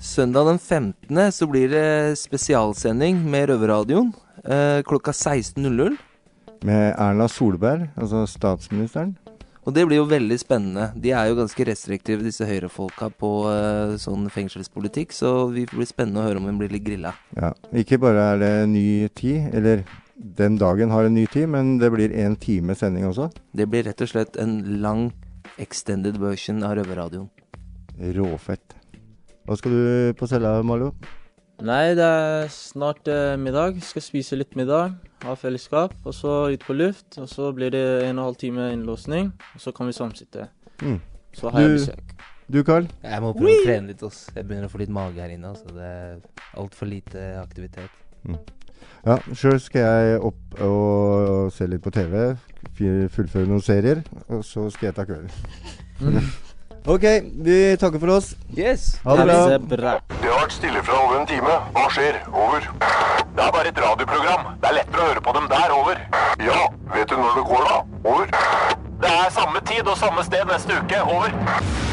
Søndag 0.01 0.49
den 0.49 0.59
15. 0.59 1.33
så 1.33 1.47
blir 1.49 1.73
det 1.73 2.19
spesialsending 2.21 3.23
med 3.31 3.49
Røverradioen 3.49 4.13
eh, 4.45 4.81
klokka 4.85 5.13
16.00. 5.13 5.97
Med 6.69 6.95
Erna 7.01 7.29
Solberg, 7.29 7.89
altså 7.97 8.27
statsministeren. 8.29 9.15
Og 9.65 9.75
det 9.77 9.87
blir 9.89 10.01
jo 10.01 10.09
veldig 10.09 10.37
spennende. 10.41 10.91
De 10.97 11.13
er 11.17 11.31
jo 11.31 11.39
ganske 11.39 11.65
restriktive, 11.69 12.25
disse 12.25 12.45
høyrefolka, 12.49 13.11
på 13.17 13.33
eh, 13.53 13.97
sånn 14.01 14.29
fengselspolitikk. 14.33 15.13
Så 15.17 15.33
vi 15.53 15.67
blir 15.69 15.89
spennende 15.89 16.21
å 16.21 16.29
høre 16.29 16.41
om 16.41 16.49
hun 16.49 16.61
blir 16.61 16.73
litt 16.73 16.85
grilla. 16.85 17.15
Ja, 17.37 17.53
Ikke 17.77 18.01
bare 18.01 18.31
er 18.35 18.41
det 18.41 18.53
ny 18.73 19.09
tid, 19.17 19.49
eller 19.57 19.85
den 20.17 20.61
dagen 20.61 20.93
har 20.93 21.09
en 21.09 21.17
ny 21.17 21.25
tid, 21.33 21.49
men 21.53 21.79
det 21.81 21.93
blir 21.93 22.13
en 22.25 22.37
time 22.41 22.77
sending 22.77 23.09
også. 23.09 23.31
Det 23.57 23.69
blir 23.69 23.89
rett 23.89 24.05
og 24.05 24.13
slett 24.13 24.37
en 24.41 24.59
lang 24.85 25.09
extended 25.61 26.19
version 26.21 26.63
av 26.67 26.77
Røverradioen. 26.79 27.29
Råfett. 28.17 28.77
Hva 29.45 29.57
skal 29.59 29.75
du 29.75 30.13
på 30.17 30.29
cella, 30.31 30.61
Malo? 30.65 30.93
Nei, 31.61 31.93
det 31.97 32.05
er 32.07 32.49
snart 32.53 33.09
eh, 33.11 33.37
middag. 33.41 33.81
Skal 33.85 34.05
spise 34.05 34.39
litt 34.39 34.57
middag, 34.57 34.95
ha 35.27 35.35
fellesskap, 35.37 35.93
og 36.09 36.17
så 36.17 36.37
ut 36.55 36.65
på 36.65 36.77
luft. 36.77 37.19
Og 37.21 37.29
så 37.29 37.51
blir 37.57 37.73
det 37.75 37.83
en 38.07 38.15
og 38.15 38.15
en 38.15 38.23
halv 38.29 38.41
time 38.41 38.71
innlåsning, 38.73 39.33
og 39.55 39.65
så 39.65 39.75
kan 39.77 39.91
vi 39.91 39.97
samsitte. 39.97 40.49
Mm. 40.81 41.01
Så 41.37 41.53
har 41.53 41.67
jeg 41.67 41.77
besøk. 41.77 42.15
Du, 42.51 42.63
Carl? 42.67 42.89
Jeg 43.05 43.23
må 43.23 43.35
prøve 43.37 43.59
å 43.59 43.67
trene 43.67 43.93
litt. 43.93 44.01
Ass. 44.03 44.25
Jeg 44.35 44.49
begynner 44.49 44.67
å 44.67 44.73
få 44.73 44.81
litt 44.81 44.95
mage 44.95 45.21
her 45.23 45.35
inne. 45.37 45.53
Altså. 45.53 45.69
Det 45.77 45.91
er 45.91 46.49
altfor 46.59 46.89
lite 46.91 47.27
aktivitet. 47.39 48.01
Ja, 49.07 49.17
sjøl 49.33 49.61
skal 49.63 49.81
jeg 49.81 50.21
opp 50.29 50.61
og 50.61 51.51
se 51.55 51.67
litt 51.71 51.83
på 51.85 51.93
TV. 51.95 52.37
Fullføre 53.15 53.49
noen 53.49 53.65
serier. 53.65 54.03
Og 54.29 54.45
så 54.45 54.69
skal 54.75 54.91
jeg 54.91 54.97
ta 54.99 55.07
kvelden. 55.09 55.31
ok, 56.95 57.07
vi 57.45 57.59
takker 57.81 58.03
for 58.03 58.17
oss. 58.17 58.33
Yes! 58.57 58.99
Ha 59.05 59.17
det 59.17 59.27
bra. 59.29 59.39
Det 59.49 59.61
bra. 59.73 59.95
Det 60.21 60.29
har 60.29 60.43
vært 60.43 60.57
stille 60.57 60.83
fra 60.85 60.99
over 61.05 61.21
en 61.21 61.29
time. 61.31 61.57
Hva 61.77 61.87
skjer? 61.97 62.21
Over. 62.33 62.67
Det 63.31 63.47
er 63.47 63.55
bare 63.57 63.73
et 63.73 63.85
radioprogram. 63.87 64.51
Det 64.61 64.73
er 64.73 64.79
lettere 64.81 65.05
å 65.05 65.13
høre 65.13 65.25
på 65.29 65.37
dem 65.39 65.49
der. 65.55 65.77
Over. 65.77 66.03
Ja, 66.45 66.61
vet 66.97 67.09
du 67.09 67.17
når 67.21 67.41
det 67.41 67.47
går, 67.53 67.71
da? 67.71 67.79
Over. 68.05 68.35
Det 69.01 69.15
er 69.17 69.33
samme 69.33 69.65
tid 69.73 69.89
og 69.89 69.97
samme 70.01 70.27
sted 70.29 70.45
neste 70.51 70.77
uke. 70.83 71.01
Over. 71.09 71.90